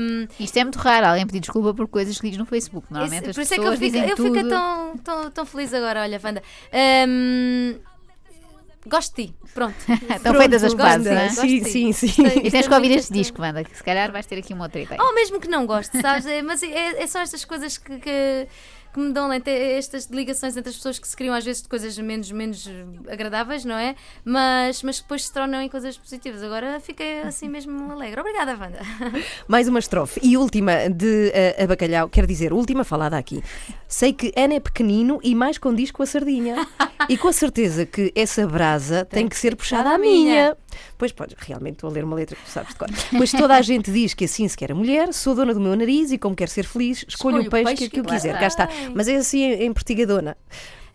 Hum, 0.00 0.26
Isto 0.38 0.56
é 0.58 0.64
muito 0.64 0.78
raro, 0.78 1.06
alguém 1.08 1.26
pedir 1.26 1.40
desculpa 1.40 1.74
por 1.74 1.86
coisas 1.88 2.18
que 2.18 2.30
diz 2.30 2.38
no 2.38 2.46
Facebook. 2.46 2.86
Normalmente 2.90 3.28
Esse- 3.28 3.30
as 3.30 3.36
por 3.36 3.42
isso 3.42 3.52
é 3.54 3.56
que 3.56 3.60
eu, 3.60 3.72
pessoas 3.72 3.78
fico, 3.78 3.92
dizem 3.92 4.08
eu 4.08 4.16
tudo. 4.16 4.32
fiquei 4.34 4.48
tão, 4.48 4.96
tão, 4.98 5.30
tão 5.30 5.44
feliz 5.44 5.74
agora, 5.74 6.00
olha, 6.00 6.20
Wanda. 6.24 6.42
Hum, 7.06 7.74
gosto 8.86 9.16
de 9.16 9.26
ti, 9.26 9.34
pronto. 9.54 9.76
Estão 10.16 10.34
feitas 10.34 10.64
as 10.64 10.74
gosto, 10.74 10.98
não 11.00 11.12
é? 11.12 11.28
Sim, 11.28 11.64
sim, 11.64 11.92
sim. 11.92 12.22
E 12.42 12.50
tens 12.50 12.66
que 12.66 12.74
ouvir 12.74 12.92
este 12.92 13.12
disco, 13.12 13.40
Wanda, 13.42 13.62
que 13.64 13.76
se 13.76 13.82
calhar 13.84 14.10
vais 14.10 14.26
ter 14.26 14.38
aqui 14.38 14.54
uma 14.54 14.68
treta. 14.68 14.94
aí. 14.94 15.00
Ou 15.00 15.14
mesmo 15.14 15.40
que 15.40 15.48
não 15.48 15.66
goste, 15.66 16.00
sabes? 16.00 16.26
É, 16.26 16.42
mas 16.42 16.62
é, 16.62 17.02
é 17.02 17.06
só 17.06 17.20
estas 17.20 17.44
coisas 17.44 17.76
que, 17.76 17.98
que, 17.98 18.48
que 18.92 19.00
me 19.00 19.12
dão 19.12 19.32
é 19.32 19.40
estas 19.76 20.06
ligações 20.06 20.56
entre 20.56 20.70
as 20.70 20.76
pessoas 20.76 20.98
que 20.98 21.06
se 21.06 21.16
criam 21.16 21.34
às 21.34 21.44
vezes 21.44 21.62
de 21.62 21.68
coisas 21.68 21.96
menos, 21.98 22.30
menos 22.32 22.68
agradáveis, 23.08 23.64
não 23.64 23.76
é? 23.76 23.94
Mas, 24.24 24.82
mas 24.82 25.00
depois 25.00 25.24
se 25.24 25.32
tornam 25.32 25.60
em 25.60 25.68
coisas 25.68 25.96
positivas. 25.96 26.42
Agora 26.42 26.80
fiquei 26.80 27.20
assim 27.20 27.48
mesmo 27.48 27.92
alegre. 27.92 28.20
Obrigada, 28.20 28.52
Wanda. 28.52 28.80
Mais 29.46 29.68
uma 29.68 29.78
estrofe. 29.78 30.20
E 30.22 30.36
última 30.36 30.88
de 30.88 31.30
eh, 31.32 31.62
a 31.62 31.66
Bacalhau, 31.66 32.08
quer 32.08 32.26
dizer, 32.26 32.52
última 32.52 32.84
falada 32.84 33.16
aqui. 33.16 33.42
Sei 33.86 34.12
que 34.12 34.32
Ana 34.36 34.54
é 34.54 34.60
pequenino 34.60 35.20
e 35.22 35.34
mais 35.34 35.58
condiz 35.58 35.90
com 35.90 36.02
a 36.02 36.06
sardinha. 36.06 36.66
e 37.08 37.16
com 37.16 37.28
a 37.28 37.32
certeza 37.32 37.86
que 37.86 38.12
essa 38.14 38.46
brasa 38.46 39.04
tem, 39.04 39.28
que 39.28 39.36
ser 39.36 39.56
puxada 39.56 39.90
à 39.90 39.98
minha. 39.98 40.56
Pois 40.96 41.12
pode, 41.12 41.34
realmente 41.38 41.74
estou 41.74 41.90
a 41.90 41.92
ler 41.92 42.04
uma 42.04 42.14
letra 42.14 42.36
que 42.36 42.44
tu 42.44 42.50
sabes 42.50 42.70
de 42.70 42.76
cor. 42.76 42.88
Pois 43.10 43.32
toda 43.32 43.56
a 43.56 43.62
gente 43.62 43.90
diz 43.90 44.14
que 44.14 44.24
assim 44.24 44.46
se 44.46 44.56
quer 44.56 44.72
a 44.72 44.74
mulher, 44.74 45.12
sou 45.12 45.34
dona 45.34 45.52
do 45.52 45.60
meu 45.60 45.74
nariz 45.74 46.12
e 46.12 46.18
como 46.18 46.36
quero 46.36 46.50
ser 46.50 46.64
feliz, 46.64 47.04
escolho, 47.08 47.38
Escolho 47.38 47.48
o 47.48 47.50
peixe, 47.50 47.64
peixe 47.64 47.82
que, 47.84 47.90
que 47.90 48.00
eu 48.00 48.04
quiser. 48.04 48.38
Cá 48.38 48.46
está. 48.46 48.68
Mas 48.94 49.08
é 49.08 49.16
assim 49.16 49.42
em, 49.42 49.64
em 49.64 49.72
Pertigadona. 49.72 50.36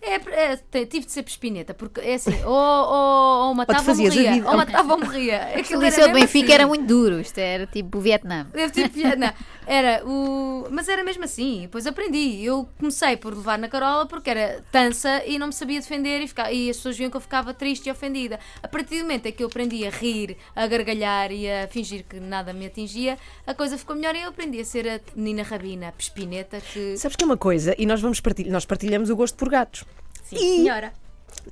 É, 0.08 0.54
é, 0.54 0.86
tive 0.86 1.06
de 1.06 1.12
ser 1.12 1.24
pespineta, 1.24 1.74
porque 1.74 2.00
é 2.02 2.14
assim, 2.14 2.36
ou, 2.44 2.52
ou, 2.54 3.48
ou 3.48 3.54
matava 3.56 3.92
ou, 3.92 3.98
morria. 3.98 4.34
vida. 4.34 4.50
Ou 4.50 4.58
matava 4.58 4.94
ou 4.94 5.00
morria. 5.00 5.50
O 5.56 5.60
Aquilo 5.60 5.82
era 5.82 5.90
Liceu 5.90 6.08
de 6.08 6.14
Benfica 6.14 6.46
assim. 6.46 6.54
era 6.54 6.68
muito 6.68 6.86
duro, 6.86 7.20
isto 7.20 7.38
era 7.40 7.66
tipo 7.66 7.98
o 7.98 8.02
Vietnã. 8.02 8.48
Eu 8.54 8.70
tipo, 8.70 8.98
não, 9.18 9.34
era 9.66 10.06
o. 10.06 10.68
Mas 10.70 10.88
era 10.88 11.04
mesmo 11.04 11.24
assim, 11.24 11.62
depois 11.62 11.88
aprendi. 11.88 12.44
Eu 12.44 12.68
comecei 12.80 13.18
por 13.18 13.34
levar 13.36 13.58
na 13.58 13.68
carola 13.68 14.06
porque 14.06 14.30
era 14.30 14.64
tansa 14.72 15.24
e 15.26 15.40
não 15.40 15.48
me 15.48 15.54
sabia 15.54 15.80
defender 15.80 16.22
e, 16.22 16.28
fica- 16.28 16.52
e 16.52 16.70
as 16.70 16.78
pessoas 16.78 16.98
viam 16.98 17.10
que 17.10 17.18
eu 17.18 17.22
ficava 17.22 17.54
triste 17.54 17.88
e 17.88 17.92
ofendida. 17.92 18.40
A 18.62 18.68
partir 18.68 18.98
do 18.98 19.02
momento 19.04 19.26
em 19.26 19.32
que 19.32 19.44
eu 19.44 19.48
aprendi 19.48 19.86
a 19.88 19.90
rir, 19.90 20.38
a 20.56 20.68
gargalhar 20.68 21.32
e 21.32 21.50
a 21.50 21.68
fingir 21.68 22.06
que 22.08 22.20
nada 22.20 22.54
me 22.54 22.68
atingia, 22.68 23.18
a 23.48 23.54
coisa 23.54 23.78
ficou 23.78 23.96
melhor 23.96 24.16
e 24.16 24.22
eu 24.22 24.30
aprendi 24.30 24.60
a 24.60 24.66
ser 24.66 24.88
a 24.88 25.00
menina 25.16 25.42
rabina, 25.44 25.88
a 25.88 25.92
pespineta, 25.92 26.62
que. 26.62 26.96
Sabes 26.98 27.16
que 27.16 27.24
é 27.24 27.26
uma 27.26 27.38
coisa, 27.38 27.74
e 27.78 27.86
nós 27.86 28.02
vamos 28.02 28.20
partilhar, 28.20 28.52
nós 28.52 28.66
partilhamos 28.66 29.10
o 29.10 29.16
gosto 29.16 29.36
por 29.36 29.50
gatos. 29.50 29.84
Sim, 30.26 30.36
E- 30.38 30.40
senhora. 30.64 30.94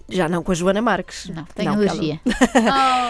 Já 0.09 0.27
não 0.27 0.43
com 0.43 0.51
a 0.51 0.55
Joana 0.55 0.81
Marques. 0.81 1.29
Não, 1.29 1.43
tenho 1.55 1.71
Não, 1.71 1.77
alergia. 1.77 2.19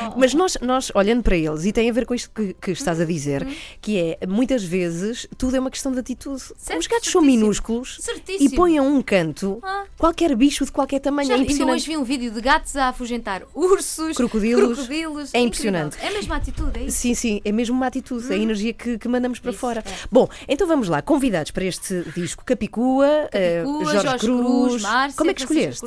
Oh. 0.05 0.19
Mas 0.19 0.33
nós, 0.33 0.57
nós, 0.61 0.91
olhando 0.93 1.23
para 1.23 1.35
eles, 1.35 1.65
e 1.65 1.71
tem 1.71 1.89
a 1.89 1.93
ver 1.93 2.05
com 2.05 2.13
isto 2.13 2.29
que, 2.29 2.53
que 2.53 2.71
estás 2.71 2.99
a 2.99 3.05
dizer, 3.05 3.45
que 3.81 3.97
é, 3.97 4.25
muitas 4.27 4.63
vezes, 4.63 5.27
tudo 5.37 5.55
é 5.55 5.59
uma 5.59 5.71
questão 5.71 5.91
de 5.91 5.99
atitude. 5.99 6.41
Certo, 6.57 6.79
Os 6.79 6.87
gatos 6.87 7.09
são 7.11 7.21
minúsculos 7.21 7.97
Certíssimo. 8.01 8.49
e 8.49 8.55
põem 8.55 8.77
a 8.77 8.81
um 8.81 9.01
canto 9.01 9.59
Ah. 9.63 9.85
qualquer 9.97 10.35
bicho 10.35 10.65
de 10.65 10.71
qualquer 10.71 10.99
tamanho. 10.99 11.27
Já, 11.27 11.35
é 11.35 11.37
impressionante. 11.37 11.75
hoje 11.75 11.87
vi 11.87 11.97
um 11.97 12.03
vídeo 12.03 12.31
de 12.31 12.41
gatos 12.41 12.75
a 12.75 12.89
afugentar 12.89 13.43
ursos, 13.53 14.15
Crocodilos. 14.15 14.77
crocodilos. 14.79 15.33
É 15.33 15.39
Incrível. 15.39 15.47
impressionante. 15.47 15.97
É 16.01 16.07
a 16.07 16.11
mesma 16.11 16.35
atitude, 16.35 16.79
é 16.79 16.83
isso. 16.83 16.97
Sim, 16.97 17.13
sim, 17.15 17.41
é 17.43 17.51
mesmo 17.51 17.75
uma 17.75 17.87
atitude, 17.87 18.31
é 18.31 18.35
a 18.35 18.39
energia 18.39 18.73
que, 18.73 18.97
que 18.97 19.07
mandamos 19.07 19.39
para 19.39 19.51
Isso, 19.51 19.59
fora. 19.59 19.79
é. 19.85 19.91
Bom, 20.11 20.27
então 20.47 20.67
vamos 20.67 20.89
lá, 20.89 21.01
convidados 21.01 21.51
para 21.51 21.63
este 21.65 22.03
disco 22.15 22.43
Capicua, 22.45 23.07
Capicua, 23.31 23.91
Jorge, 24.01 24.17
Cruz. 24.25 24.81
Márcia, 24.81 25.17
Como 25.17 25.31
é 25.31 25.33
que 25.33 25.41
escolheste? 25.41 25.81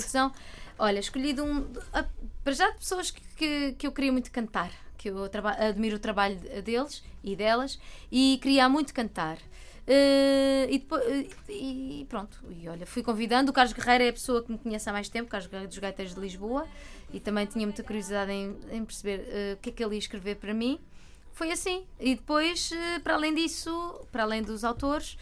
Olha, 0.79 0.99
escolhi 0.99 1.33
de 1.33 1.41
um. 1.41 1.65
para 2.45 2.53
já 2.53 2.71
de 2.71 2.79
pessoas 2.79 3.11
que, 3.11 3.21
que, 3.37 3.73
que 3.73 3.87
eu 3.87 3.93
queria 3.93 4.13
muito 4.13 4.31
cantar, 4.31 4.71
que 4.99 5.09
eu 5.09 5.17
admiro 5.59 5.97
o 5.97 5.99
trabalho 5.99 6.37
de- 6.37 6.63
deles 6.63 7.03
e 7.25 7.35
delas 7.35 7.79
e 8.11 8.39
queria 8.43 8.69
muito 8.69 8.93
cantar. 8.93 9.39
Eh, 9.89 10.67
e, 10.69 10.79
depois, 10.79 11.03
eh, 11.05 11.29
e 11.49 12.07
pronto, 12.09 12.39
e 12.51 12.69
olha, 12.69 12.85
fui 12.85 13.03
convidando. 13.03 13.51
O 13.51 13.55
Carlos 13.55 13.73
Guerreiro 13.73 14.05
é 14.05 14.09
a 14.09 14.13
pessoa 14.13 14.43
que 14.43 14.51
me 14.53 14.59
conhece 14.59 14.89
há 14.91 14.93
mais 14.93 15.09
tempo, 15.09 15.31
Carlos 15.31 15.47
Guerreiro 15.49 15.69
dos 15.69 15.79
Gaiteiros 15.79 16.15
de 16.15 16.21
Lisboa, 16.21 16.67
e 17.13 17.21
também 17.21 17.47
tinha 17.47 17.65
muita 17.67 17.83
curiosidade 17.83 18.33
em, 18.33 18.57
em 18.71 18.85
perceber 18.85 19.25
eh, 19.29 19.55
o 19.55 19.57
que 19.59 19.71
é 19.71 19.73
que 19.73 19.83
ele 19.85 19.95
ia 19.95 19.99
escrever 19.99 20.37
para 20.37 20.53
mim. 20.53 20.79
Foi 21.33 21.53
assim. 21.53 21.85
E 22.01 22.15
depois, 22.17 22.71
para 23.05 23.15
além 23.15 23.35
disso, 23.35 23.71
para 24.11 24.25
além 24.25 24.43
dos 24.43 24.65
autores, 24.65 25.17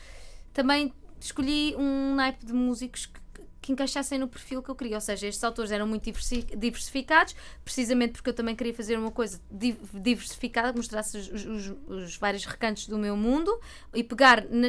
também 0.53 0.93
escolhi 1.21 1.75
um 1.77 2.15
naipe 2.15 2.47
de 2.47 2.53
músicos 2.53 3.07
que, 3.07 3.21
que 3.65 3.73
encaixassem 3.73 4.19
no 4.19 4.29
perfil 4.29 4.63
que 4.63 4.69
eu 4.69 4.75
queria. 4.75 4.97
Ou 4.97 5.01
seja, 5.01 5.27
estes 5.27 5.43
autores 5.43 5.71
eram 5.73 5.87
muito 5.87 6.05
diversi- 6.05 6.43
diversificados, 6.55 7.35
precisamente 7.65 8.13
porque 8.13 8.29
eu 8.29 8.35
também 8.35 8.55
queria 8.55 8.75
fazer 8.75 8.99
uma 8.99 9.11
coisa 9.11 9.41
di- 9.51 9.79
diversificada, 9.95 10.71
que 10.71 10.77
mostrasse 10.77 11.17
os, 11.17 11.29
os- 11.29 11.47
os- 11.47 11.75
os 11.89 12.17
vários 12.17 12.45
recantos 12.45 12.87
do 12.87 12.99
meu 12.99 13.17
mundo 13.17 13.59
e 13.95 14.05
pegar 14.05 14.45
na, 14.51 14.69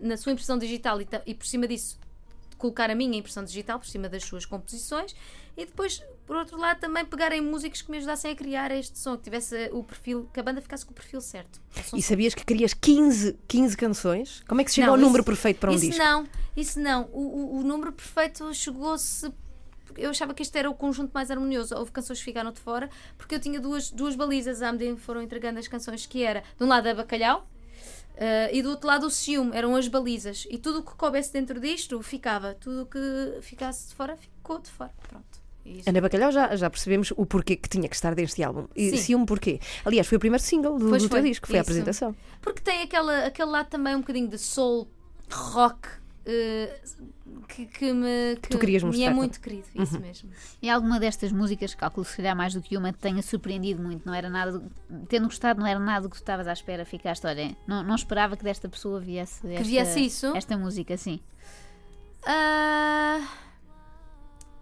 na- 0.00 0.16
sua 0.16 0.30
impressão 0.30 0.56
digital 0.58 1.00
e, 1.00 1.08
e 1.26 1.34
por 1.34 1.44
cima 1.44 1.66
disso 1.66 1.98
colocar 2.58 2.90
a 2.90 2.94
minha 2.94 3.18
impressão 3.18 3.44
digital 3.44 3.78
por 3.78 3.86
cima 3.86 4.08
das 4.08 4.24
suas 4.24 4.44
composições 4.44 5.14
e 5.56 5.64
depois, 5.64 6.02
por 6.26 6.36
outro 6.36 6.58
lado, 6.58 6.78
também 6.80 7.04
pegar 7.04 7.32
em 7.32 7.40
músicos 7.40 7.80
que 7.82 7.90
me 7.90 7.96
ajudassem 7.98 8.30
a 8.30 8.34
criar 8.36 8.70
este 8.70 8.98
som, 8.98 9.16
que 9.16 9.22
tivesse 9.24 9.70
o 9.72 9.82
perfil, 9.82 10.28
que 10.32 10.38
a 10.40 10.42
banda 10.42 10.60
ficasse 10.60 10.84
com 10.84 10.92
o 10.92 10.94
perfil 10.94 11.20
certo. 11.20 11.60
O 11.76 11.82
som 11.82 11.96
E 11.96 12.02
sabias 12.02 12.34
que 12.34 12.44
querias 12.44 12.74
15, 12.74 13.38
15 13.48 13.76
canções? 13.76 14.42
Como 14.46 14.60
é 14.60 14.64
que 14.64 14.70
se 14.70 14.76
chega 14.76 14.88
Não, 14.88 14.94
ao 14.94 15.00
número 15.00 15.20
isso- 15.20 15.24
perfeito 15.26 15.58
para 15.60 15.70
um 15.70 15.74
isso 15.74 15.86
disco? 15.86 16.02
não, 16.02 16.26
isso 16.56 16.78
não. 16.80 17.08
O, 17.12 17.20
o, 17.20 17.58
o 17.58 17.62
número 17.62 17.92
perfeito 17.92 18.52
chegou-se. 18.52 19.32
Eu 19.96 20.10
achava 20.10 20.34
que 20.34 20.42
este 20.42 20.58
era 20.58 20.68
o 20.68 20.74
conjunto 20.74 21.10
mais 21.14 21.30
harmonioso. 21.30 21.74
Houve 21.74 21.90
canções 21.90 22.18
que 22.18 22.24
ficaram 22.26 22.52
de 22.52 22.60
fora, 22.60 22.90
porque 23.16 23.34
eu 23.34 23.40
tinha 23.40 23.58
duas, 23.58 23.90
duas 23.90 24.14
balizas 24.14 24.60
à 24.60 24.70
medida 24.70 24.94
que 24.94 25.00
foram 25.00 25.22
entregando 25.22 25.58
as 25.58 25.66
canções, 25.68 26.04
que 26.04 26.22
era, 26.22 26.42
de 26.58 26.62
um 26.64 26.66
lado, 26.68 26.86
a 26.88 26.94
Bacalhau, 26.94 27.48
eh, 28.16 28.50
e 28.56 28.62
do 28.62 28.70
outro 28.70 28.86
lado 28.88 29.06
o 29.06 29.10
ciúme, 29.10 29.50
eram 29.54 29.76
as 29.76 29.88
balizas. 29.88 30.46
E 30.50 30.58
tudo 30.58 30.80
o 30.80 30.82
que 30.82 30.94
coubesse 30.94 31.32
dentro 31.32 31.60
disto 31.60 32.00
ficava. 32.02 32.54
Tudo 32.54 32.82
o 32.82 32.86
que 32.86 32.98
ficasse 33.42 33.88
de 33.88 33.94
fora 33.94 34.16
ficou 34.16 34.58
de 34.58 34.70
fora. 34.70 34.92
Pronto. 35.08 35.46
Isso- 35.64 35.88
Ana 35.90 36.00
Bacalhau 36.00 36.30
já, 36.30 36.54
já 36.54 36.70
percebemos 36.70 37.12
o 37.16 37.26
porquê 37.26 37.56
que 37.56 37.68
tinha 37.68 37.88
que 37.88 37.94
estar 37.96 38.14
deste 38.14 38.42
álbum. 38.42 38.66
E 38.76 39.14
um 39.16 39.26
porquê. 39.26 39.58
Aliás, 39.84 40.06
foi 40.06 40.16
o 40.16 40.20
primeiro 40.20 40.42
single 40.42 40.78
do, 40.78 40.88
do 40.90 40.98
teu 41.00 41.08
foi, 41.08 41.22
disco, 41.22 41.46
foi 41.46 41.58
a 41.58 41.62
isso. 41.62 41.70
apresentação. 41.70 42.14
Porque 42.40 42.60
tem 42.60 42.82
aquela, 42.82 43.26
aquele 43.26 43.50
lado 43.50 43.68
também 43.68 43.96
um 43.96 44.00
bocadinho 44.00 44.28
de 44.28 44.38
soul, 44.38 44.88
rock, 45.30 45.88
eh, 46.24 46.80
que, 47.48 47.66
que 47.66 47.92
me, 47.92 48.36
que 48.40 48.48
tu 48.50 48.58
querias 48.58 48.82
me 48.82 48.88
mostrar. 48.90 49.06
é 49.10 49.14
muito 49.14 49.40
querido. 49.40 49.66
Isso 49.74 49.98
mesmo. 50.00 50.30
E 50.60 50.68
alguma 50.70 50.98
destas 51.00 51.32
músicas, 51.32 51.74
calculo 51.74 52.04
se 52.04 52.16
calhar 52.16 52.36
mais 52.36 52.54
do 52.54 52.60
que 52.62 52.76
uma, 52.76 52.92
te 52.92 52.98
tenha 52.98 53.22
surpreendido 53.22 53.82
muito? 53.82 54.04
Não 54.06 54.14
era 54.14 54.28
nada, 54.28 54.58
do- 54.58 54.70
tendo 55.08 55.24
gostado, 55.24 55.60
não 55.60 55.66
era 55.66 55.78
nada 55.80 56.02
do 56.02 56.10
que 56.10 56.16
tu 56.16 56.20
estavas 56.20 56.46
à 56.46 56.52
espera, 56.52 56.84
ficaste, 56.84 57.26
olha, 57.26 57.56
não, 57.66 57.82
não 57.82 57.94
esperava 57.94 58.36
que 58.36 58.44
desta 58.44 58.68
pessoa 58.68 59.00
viesse 59.00 59.46
esta, 59.52 59.64
viesse 59.64 60.00
isso? 60.00 60.26
esta 60.36 60.56
música, 60.56 60.96
sim. 60.96 61.20
Ah, 62.24 63.20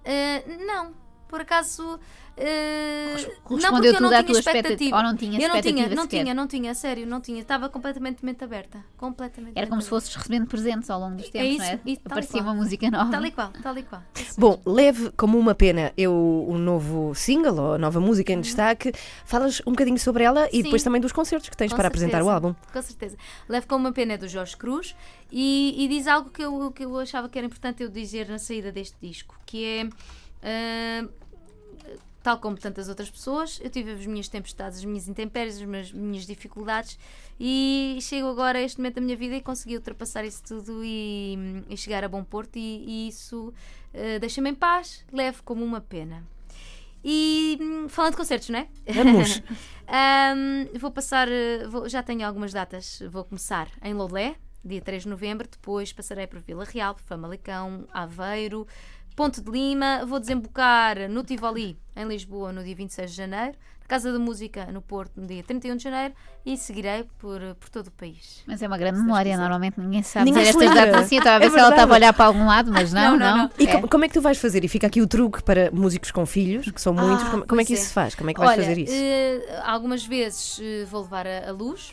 ah, 0.04 0.42
não, 0.66 0.94
por 1.28 1.40
acaso. 1.40 1.98
ah, 2.36 3.16
não, 3.50 3.70
porque 3.70 3.88
eu 3.88 4.00
não 4.00 4.08
à 4.08 4.22
tinha 4.22 4.24
tua 4.24 4.38
expectativa. 4.38 4.38
expectativa. 4.38 4.96
Ou 4.96 5.02
não 5.02 5.16
tinha 5.16 5.40
eu 5.40 5.48
não 5.48 5.60
tinha, 5.60 5.88
não 5.88 6.02
sequer? 6.02 6.22
tinha, 6.22 6.34
não 6.34 6.46
tinha, 6.48 6.74
sério, 6.74 7.06
não 7.06 7.20
tinha. 7.20 7.40
Estava 7.40 7.68
completamente 7.68 8.18
de 8.18 8.24
mente 8.24 8.42
aberta. 8.42 8.84
Completamente. 8.96 9.56
Era 9.56 9.66
como 9.66 9.76
mente 9.76 9.84
se 9.84 9.90
fosses 9.90 10.14
recebendo 10.14 10.46
presentes 10.46 10.90
ao 10.90 10.98
longo 11.00 11.16
dos 11.16 11.28
tempos, 11.28 11.48
isso, 11.50 11.58
não 11.58 11.64
é? 11.66 11.80
e 11.86 12.00
Aparecia 12.04 12.42
uma 12.42 12.54
música 12.54 12.90
nova. 12.90 13.04
aberta. 13.04 13.16
Tal 13.18 13.26
e 13.26 13.30
qual, 13.30 13.62
tal 13.62 13.78
e 13.78 13.82
qual. 13.84 14.02
Bom, 14.36 14.60
leve 14.66 15.10
como 15.16 15.38
uma 15.38 15.54
pena 15.54 15.92
eu 15.96 16.12
o 16.48 16.58
novo 16.58 17.14
single 17.14 17.56
ou 17.58 17.74
a 17.74 17.78
nova 17.78 18.00
música 18.00 18.32
em 18.32 18.40
destaque. 18.40 18.92
Falas 19.24 19.62
um 19.66 19.70
bocadinho 19.70 19.98
sobre 19.98 20.24
ela 20.24 20.48
e 20.48 20.56
Sim. 20.56 20.62
depois 20.64 20.82
também 20.82 21.00
dos 21.00 21.12
concertos 21.12 21.48
que 21.48 21.56
tens 21.56 21.70
Com 21.70 21.76
para 21.76 21.88
apresentar 21.88 22.20
o 22.22 22.24
certeza, 22.24 22.34
álbum. 22.34 22.54
Com 22.72 22.82
certeza. 22.82 23.16
Levo 23.48 23.66
com 23.68 23.76
uma 23.76 23.92
pena 23.92 24.14
é 24.14 24.18
do 24.18 24.26
Jorge 24.28 24.56
Cruz 24.56 24.94
e, 25.30 25.74
e 25.78 25.88
diz 25.88 26.06
algo 26.06 26.30
que 26.30 26.42
eu, 26.42 26.70
que 26.72 26.84
eu 26.84 26.98
achava 26.98 27.28
que 27.28 27.38
era 27.38 27.46
importante 27.46 27.82
eu 27.82 27.88
dizer 27.88 28.28
na 28.28 28.38
saída 28.38 28.72
deste 28.72 28.96
disco, 29.00 29.38
que 29.46 29.64
é. 29.64 29.88
Ah, 30.44 31.08
tal 32.22 32.38
como 32.38 32.56
tantas 32.56 32.88
outras 32.88 33.10
pessoas, 33.10 33.60
eu 33.62 33.68
tive 33.68 33.90
as 33.92 34.06
minhas 34.06 34.28
tempestades, 34.28 34.78
as 34.78 34.84
minhas 34.84 35.08
intempéries, 35.08 35.56
as 35.56 35.62
minhas, 35.62 35.92
minhas 35.92 36.26
dificuldades 36.26 36.98
e 37.38 37.98
chego 38.00 38.28
agora 38.28 38.58
a 38.58 38.62
este 38.62 38.78
momento 38.78 38.94
da 38.96 39.00
minha 39.02 39.16
vida 39.16 39.34
e 39.36 39.42
consegui 39.42 39.76
ultrapassar 39.76 40.24
isso 40.24 40.42
tudo 40.42 40.82
e, 40.84 41.36
e 41.68 41.76
chegar 41.76 42.02
a 42.04 42.08
bom 42.08 42.24
porto 42.24 42.56
e, 42.56 42.84
e 42.86 43.08
isso 43.08 43.52
ah, 43.92 44.18
deixa-me 44.18 44.50
em 44.50 44.54
paz, 44.54 45.04
levo 45.12 45.42
como 45.42 45.64
uma 45.64 45.80
pena. 45.80 46.24
E 47.06 47.58
hum, 47.60 47.88
falando 47.88 48.12
de 48.12 48.16
concertos, 48.16 48.48
não 48.48 48.60
é? 48.60 48.68
Vamos. 48.90 49.42
Ahm, 49.86 50.66
vou 50.78 50.90
passar, 50.90 51.28
eh, 51.30 51.66
vou- 51.68 51.86
já 51.86 52.02
tenho 52.02 52.26
algumas 52.26 52.50
datas. 52.54 53.02
Vou 53.10 53.22
começar 53.24 53.68
em 53.82 53.92
Loulé, 53.92 54.36
dia 54.64 54.80
3 54.80 55.02
de 55.02 55.10
novembro. 55.10 55.46
Depois 55.46 55.92
passarei 55.92 56.26
por 56.26 56.40
Vila 56.40 56.64
Real, 56.64 56.96
Famalicão, 57.04 57.86
Aveiro, 57.92 58.66
Ponte 59.16 59.40
de 59.40 59.50
Lima. 59.50 60.04
Vou 60.06 60.18
desembocar 60.20 61.08
no 61.08 61.22
Tivoli, 61.22 61.78
em 61.96 62.06
Lisboa, 62.06 62.52
no 62.52 62.62
dia 62.64 62.74
26 62.74 63.10
de 63.10 63.16
janeiro. 63.16 63.56
Casa 63.86 64.10
da 64.10 64.18
Música, 64.18 64.64
no 64.72 64.80
Porto, 64.80 65.20
no 65.20 65.26
dia 65.26 65.42
31 65.44 65.76
de 65.76 65.82
janeiro. 65.84 66.14
E 66.44 66.56
seguirei 66.56 67.04
por, 67.18 67.38
por 67.60 67.68
todo 67.68 67.88
o 67.88 67.90
país. 67.90 68.42
Mas 68.46 68.62
é 68.62 68.66
uma 68.66 68.78
grande 68.78 68.96
Se 68.96 69.02
memória, 69.04 69.36
normalmente 69.36 69.78
ninguém 69.78 70.02
sabe 70.02 70.24
Ninguém 70.24 70.42
dizer 70.42 70.64
estas 70.64 70.74
datas 70.74 71.02
assim. 71.04 71.16
Eu 71.16 71.18
estava 71.18 71.36
a 71.36 71.38
ver 71.38 71.44
É 71.46 71.50
se 71.50 71.58
ela 71.58 71.68
estava 71.68 71.92
a 71.92 71.96
olhar 71.96 72.12
para 72.14 72.24
algum 72.24 72.46
lado, 72.46 72.72
mas 72.72 72.92
não, 72.94 73.10
Não, 73.12 73.18
não, 73.18 73.36
não. 73.44 73.50
E 73.58 73.66
É. 73.68 73.80
co- 73.80 73.86
como 73.88 74.04
é 74.06 74.08
que 74.08 74.14
tu 74.14 74.22
vais 74.22 74.38
fazer? 74.38 74.64
E 74.64 74.68
fica 74.68 74.86
aqui 74.86 75.02
o 75.02 75.06
truque 75.06 75.42
para 75.42 75.70
músicos 75.70 76.10
com 76.10 76.24
filhos, 76.24 76.70
que 76.70 76.80
são 76.80 76.94
muitos. 76.94 77.26
Ah, 77.26 77.30
como, 77.30 77.46
como 77.46 77.60
é 77.60 77.64
que 77.64 77.74
isso 77.74 77.82
é. 77.82 77.86
se 77.88 77.92
faz? 77.92 78.14
Como 78.14 78.30
é 78.30 78.34
que 78.34 78.40
vais 78.40 78.52
Olha, 78.52 78.62
fazer 78.62 78.78
isso? 78.80 78.92
eh, 78.94 79.60
algumas 79.66 80.04
vezes 80.06 80.58
eh, 80.62 80.86
vou 80.86 81.02
levar 81.02 81.26
a, 81.26 81.50
a 81.50 81.52
luz 81.52 81.92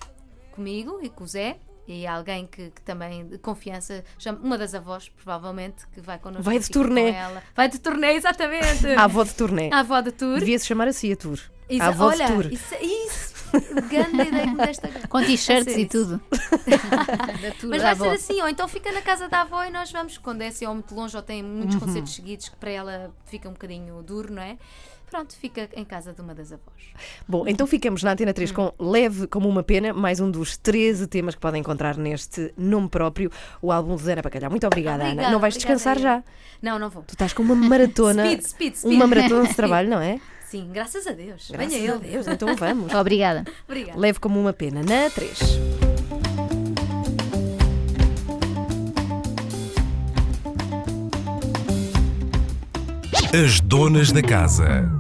comigo 0.54 1.00
e 1.04 1.10
com 1.10 1.26
o 1.26 1.28
Zé. 1.28 1.58
E 1.88 2.06
alguém 2.08 2.46
que, 2.48 2.70
que 2.70 2.82
também 2.82 3.28
de 3.28 3.38
confiança, 3.38 4.04
já- 4.18 4.32
uma 4.34 4.58
das 4.58 4.74
avós, 4.74 5.10
provavelmente, 5.10 5.86
que 5.94 6.00
vai 6.00 6.18
connosco. 6.20 6.44
Vai 6.44 6.60
de 6.60 6.70
turnê. 6.70 7.12
ela. 7.12 7.44
Vai 7.56 7.68
de 7.68 7.80
turnê, 7.80 8.14
exatamente. 8.14 8.88
A 8.98 9.04
avó 9.06 9.24
de 9.24 9.34
turnê. 9.34 9.70
A 9.74 9.80
avó 9.80 10.00
de 10.00 10.12
tour. 10.12 10.40
Devia-se 10.40 10.66
chamar 10.68 10.88
assim 10.88 11.12
a 11.12 11.16
tour. 11.16 11.40
Isso- 11.70 11.84
a 11.84 11.88
avó 11.88 12.08
olha, 12.08 12.26
de 12.28 12.32
tour. 12.34 12.46
Isso, 12.52 12.76
isso. 12.80 13.32
grande 13.90 14.22
ideia 14.22 14.44
que 14.46 14.52
me 14.52 14.66
deste 14.66 14.86
agora. 14.86 15.08
Com 15.08 15.22
t-shirts 15.24 15.74
ser 15.74 15.80
e 15.82 15.86
tudo. 15.86 16.22
Mas 17.68 17.82
vai 17.82 17.96
ser 17.96 18.08
assim, 18.10 18.42
ou 18.42 18.48
então 18.48 18.68
fica 18.68 18.92
na 18.92 19.02
casa 19.02 19.28
da 19.28 19.42
avó 19.42 19.64
e 19.64 19.72
nós 19.72 19.92
vamos, 19.92 20.18
quando 20.18 20.42
é 20.42 20.48
assim, 20.48 20.66
ou 20.66 20.74
muito 20.74 20.94
longe, 20.96 21.16
ou 21.16 21.24
tem 21.24 21.44
muitos 21.44 21.76
Uhum. 21.76 21.82
concertos 21.82 22.14
seguidos, 22.16 22.50
que 22.50 22.56
para 22.56 22.70
ela 22.72 23.12
fica 23.26 23.50
um 23.50 23.54
bocadinho 23.54 24.02
duro, 24.04 24.32
não 24.34 24.42
é? 24.42 24.58
Pronto, 25.12 25.36
fica 25.36 25.70
em 25.76 25.84
casa 25.84 26.14
de 26.14 26.22
uma 26.22 26.34
das 26.34 26.54
avós. 26.54 26.94
Bom, 27.28 27.46
então 27.46 27.68
ficamos 27.68 28.02
na 28.02 28.14
Antena 28.14 28.34
3 28.34 28.50
com 28.54 28.74
Leve 28.80 29.28
como 29.28 29.50
uma 29.50 29.62
Pena, 29.62 29.92
mais 29.94 30.22
um 30.22 30.32
dos 30.32 30.56
13 30.56 31.06
temas 31.06 31.36
que 31.36 31.42
podem 31.42 31.60
encontrar 31.60 31.98
neste 31.98 32.54
nome 32.58 32.88
próprio, 32.88 33.30
o 33.62 33.74
álbum 33.74 33.98
de 33.98 34.04
Zena 34.04 34.22
Bacalhau. 34.22 34.50
Muito 34.50 34.66
obrigada, 34.66 35.04
Ana. 35.04 35.12
Obrigada, 35.12 35.34
Não 35.34 35.40
vais 35.42 35.54
descansar 35.56 36.00
já. 36.00 36.24
Não, 36.62 36.80
não 36.80 36.90
vou. 36.90 37.04
Tu 37.04 37.12
estás 37.12 37.34
com 37.34 37.44
uma 37.44 37.56
maratona. 37.56 38.24
Speed, 38.26 38.42
speed, 38.42 38.76
speed. 38.76 38.94
Uma 38.96 39.06
maratona 39.06 39.50
de 39.50 39.54
trabalho, 39.54 39.90
não 39.92 40.00
é? 40.00 40.18
Sim, 40.48 40.70
graças 40.72 41.06
a 41.06 41.12
Deus. 41.12 41.52
Graças 41.52 41.74
Venha 41.74 41.92
a 41.92 41.96
ele. 41.96 42.10
Deus, 42.10 42.28
então 42.28 42.56
vamos. 42.56 42.94
Obrigada. 42.94 43.44
Obrigada. 43.68 44.00
Leve 44.00 44.18
como 44.18 44.40
uma 44.40 44.54
pena 44.54 44.82
na 44.82 45.10
3. 45.10 45.81
As 53.34 53.62
donas 53.62 54.12
da 54.12 54.22
casa. 54.22 54.92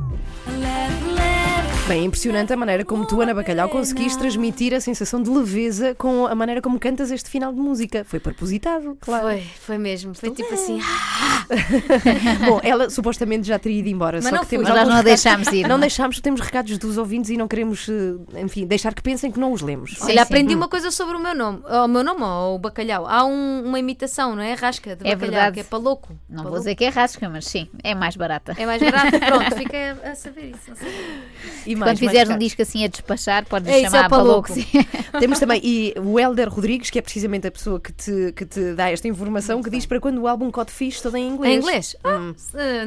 Bem, 1.88 2.06
impressionante 2.06 2.54
a 2.54 2.56
maneira 2.56 2.86
como 2.86 3.06
tu, 3.06 3.20
Ana 3.22 3.34
Bacalhau, 3.34 3.68
conseguiste 3.68 4.18
transmitir 4.18 4.74
a 4.74 4.80
sensação 4.80 5.22
de 5.22 5.30
leveza 5.30 5.94
com 5.96 6.26
a 6.26 6.34
maneira 6.34 6.62
como 6.62 6.80
cantas 6.80 7.12
este 7.12 7.30
final 7.30 7.52
de 7.52 7.60
música. 7.60 8.06
Foi 8.06 8.18
propositado, 8.20 8.98
claro. 9.02 9.24
Foi, 9.28 9.42
foi 9.60 9.78
mesmo. 9.78 10.14
Foi 10.14 10.32
tipo 10.32 10.54
assim. 10.54 10.80
Bom, 12.48 12.62
ela 12.64 12.90
supostamente 12.90 13.46
já 13.46 13.60
teria 13.60 13.80
ido 13.80 13.90
embora, 13.90 14.18
Mas 14.22 14.26
só 14.30 14.36
não 14.36 14.44
que 14.44 14.50
temos 14.52 14.68
fui. 14.68 14.76
Nós 14.78 14.88
não 14.88 14.94
a 14.96 14.98
recados- 15.00 15.22
deixámos 15.24 15.48
ir. 15.50 15.64
Não 15.64 15.70
não 15.70 15.78
é? 15.78 15.80
deixámos, 15.82 16.22
temos 16.22 16.40
recados 16.40 16.78
dos 16.78 16.98
ouvintes 16.98 17.30
e 17.30 17.36
não 17.36 17.48
queremos, 17.48 17.90
eh, 17.90 18.42
enfim, 18.42 18.66
deixar 18.66 18.94
que 18.94 19.02
pensem 19.02 19.30
que 19.30 19.40
não 19.40 19.52
os 19.52 19.62
lemos. 19.62 19.96
Sim, 19.96 20.04
Olha, 20.04 20.14
sim. 20.14 20.20
aprendi 20.20 20.56
uma 20.56 20.70
coisa 20.70 20.92
sobre 20.92 21.18
o 21.18 21.20
meu 21.20 21.36
nome. 21.36 21.62
O 21.68 21.88
meu 21.90 22.04
nome, 22.06 22.22
ou 22.24 22.56
o 22.56 22.60
bacalhau. 22.60 23.06
Há 23.06 23.26
um- 23.26 23.64
uma 23.66 23.80
imitação, 23.80 24.34
não 24.36 24.44
é? 24.44 24.54
Rasca 24.54 24.96
de 24.96 25.06
É 25.06 25.16
bacalhau, 25.16 25.20
verdade. 25.32 25.54
que 25.56 25.60
é 25.60 25.64
para 25.64 25.80
louco. 25.80 26.14
Não 26.30 26.36
Para 26.36 26.44
vou 26.44 26.52
louco. 26.52 26.60
dizer 26.60 26.76
que 26.76 26.86
é 26.86 26.90
rasca, 26.90 27.28
mas 27.28 27.46
sim, 27.48 27.68
é 27.84 27.94
mais 27.94 28.16
barata. 28.16 28.56
É 28.58 28.66
mais 28.66 28.82
barato. 28.82 29.20
Pronto, 29.20 29.56
fica 29.58 29.98
a 30.10 30.16
saber 30.16 30.52
isso. 30.56 30.72
a 30.72 30.76
saber. 30.76 31.72
Quando 31.86 31.88
mais, 31.88 32.00
mais 32.02 32.12
fizeres 32.12 32.30
um 32.36 32.38
disco 32.38 32.62
assim 32.62 32.84
a 32.84 32.88
despachar, 32.88 33.46
podes 33.46 33.68
É 33.70 33.80
isso, 33.82 33.92
chamar 33.92 33.98
é 33.98 34.02
para 34.02 34.10
para 34.10 34.24
louco. 34.24 34.54
louco. 34.54 34.62
sim. 34.72 34.86
Temos 35.20 35.40
também 35.40 35.60
e 35.64 35.94
o 35.98 36.20
Helder 36.20 36.50
Rodrigues, 36.50 36.90
que 36.90 37.00
é 37.00 37.02
precisamente 37.02 37.48
a 37.48 37.52
pessoa 37.52 37.80
que 37.80 37.92
te, 37.92 38.32
que 38.36 38.46
te 38.46 38.74
dá 38.74 38.90
esta 38.90 39.08
informação, 39.08 39.62
que 39.62 39.70
diz 39.70 39.86
para 39.86 40.00
quando 40.00 40.20
o 40.20 40.28
álbum 40.28 40.50
Code 40.52 40.72
Fish 40.72 41.02
todo 41.02 41.18
em 41.18 41.28
inglês. 41.28 41.56
Em 41.56 41.58
inglês? 41.60 41.96
Ah, 42.04 42.18
Hum. 42.18 42.34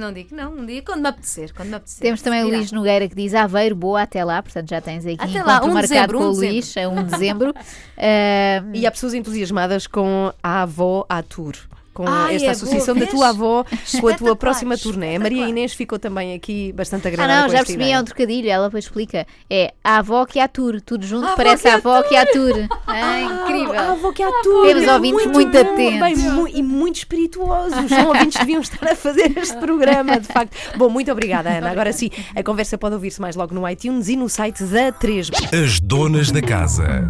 não 0.01 0.13
digo, 0.13 0.35
não. 0.35 0.53
Um 0.55 0.65
dia, 0.67 0.83
quando 0.83 1.01
me 1.03 1.09
apetecer. 1.09 1.53
Quando 1.55 1.69
me 1.69 1.75
apetecer. 1.77 2.01
Temos 2.03 2.23
também 2.23 2.43
o. 2.45 2.49
Luís 2.49 2.73
Nogueira 2.73 3.09
que 3.09 3.15
diz 3.15 3.35
Aveiro, 3.35 3.75
boa 3.75 4.03
até 4.03 4.25
lá, 4.25 4.43
portanto 4.43 4.69
já 4.71 4.81
tens 4.81 5.05
aqui 5.05 5.17
Até 5.19 5.43
lá, 5.43 5.59
1 5.65 5.69
de 5.69 5.75
marcado 5.75 5.89
dezembro, 5.89 6.19
com 6.19 6.25
1 6.25 6.29
o 6.29 6.33
Luís, 6.33 6.77
é 6.77 6.89
1 6.89 6.95
de 7.05 7.11
dezembro. 7.11 7.55
Ah, 7.97 8.63
E 8.73 8.87
há 8.87 8.91
pessoas 8.91 9.15
entusiasmadas 9.15 9.87
com 9.87 10.33
a 10.43 10.63
avó 10.63 11.07
à 11.09 11.23
tour. 11.23 11.55
Com 11.95 12.05
Ai, 12.09 12.35
esta 12.35 12.49
é 12.49 12.51
associação 12.51 12.95
boa, 12.95 13.07
da 13.07 13.11
tua 13.13 13.29
avó 13.29 13.65
com 14.01 14.09
a 14.09 14.15
tua 14.15 14.35
próxima 14.37 14.77
turnê. 14.77 15.15
A 15.17 15.21
Maria. 15.21 15.47
Inês 15.49 15.73
ficou 15.73 15.99
também 15.99 16.35
aqui 16.35 16.73
bastante 16.73 17.07
Ah, 17.07 17.11
agradada 17.11 17.35
não, 17.43 17.47
com 17.47 17.53
já 17.53 17.59
percebi, 17.59 17.91
é 17.91 18.01
um 18.01 18.05
trocadilho. 18.05 18.51
Ela 18.51 18.67
depois 18.67 18.85
explica. 18.85 19.25
É 19.49 19.73
a 19.85 19.99
avó 19.99 20.27
que 20.27 20.41
há 20.41 20.49
tour, 20.49 20.81
tudo 20.81 21.07
junto, 21.07 21.27
A 21.29 21.37
parece 21.37 21.69
a 21.69 21.75
avó 21.75 22.03
que 22.03 22.17
há 22.17 22.27
tour. 22.27 22.67
Ah, 22.87 23.21
incrível. 23.21 23.79
A 23.79 23.93
avó 23.93 24.13
que 24.13 24.23
há 24.23 24.31
tour. 24.43 24.67
Temos 24.67 24.83
é 24.83 24.93
ouvintes 24.95 25.27
muito 25.27 25.51
bom, 25.51 25.61
atentos. 25.61 26.01
bem, 26.01 26.17
mu- 26.33 26.49
e 26.49 26.63
muito 26.63 26.97
espirituosos. 26.97 27.89
São 27.89 28.09
ouvintes 28.09 28.33
que 28.37 28.45
deviam 28.45 28.61
estar 28.61 28.89
a 28.91 28.97
fazer 28.97 29.33
este 29.39 29.57
programa, 29.59 30.19
de 30.19 30.27
facto. 30.27 30.57
Bom, 30.77 30.89
muito 30.91 31.13
obrigada, 31.13 31.49
Ana. 31.51 31.71
Agora 31.71 31.93
sim, 31.93 32.11
a 32.35 32.43
conversa 32.43 32.77
pode 32.77 32.95
ouvir-se 32.95 33.21
mais 33.21 33.37
logo 33.37 33.55
no 33.55 33.69
iTunes 33.69 34.09
e 34.09 34.17
no 34.17 34.29
site 34.29 34.65
da 34.65 34.91
3. 34.91 35.31
As 35.65 35.79
donas 35.79 36.31
da 36.33 36.43
casa. 36.43 37.09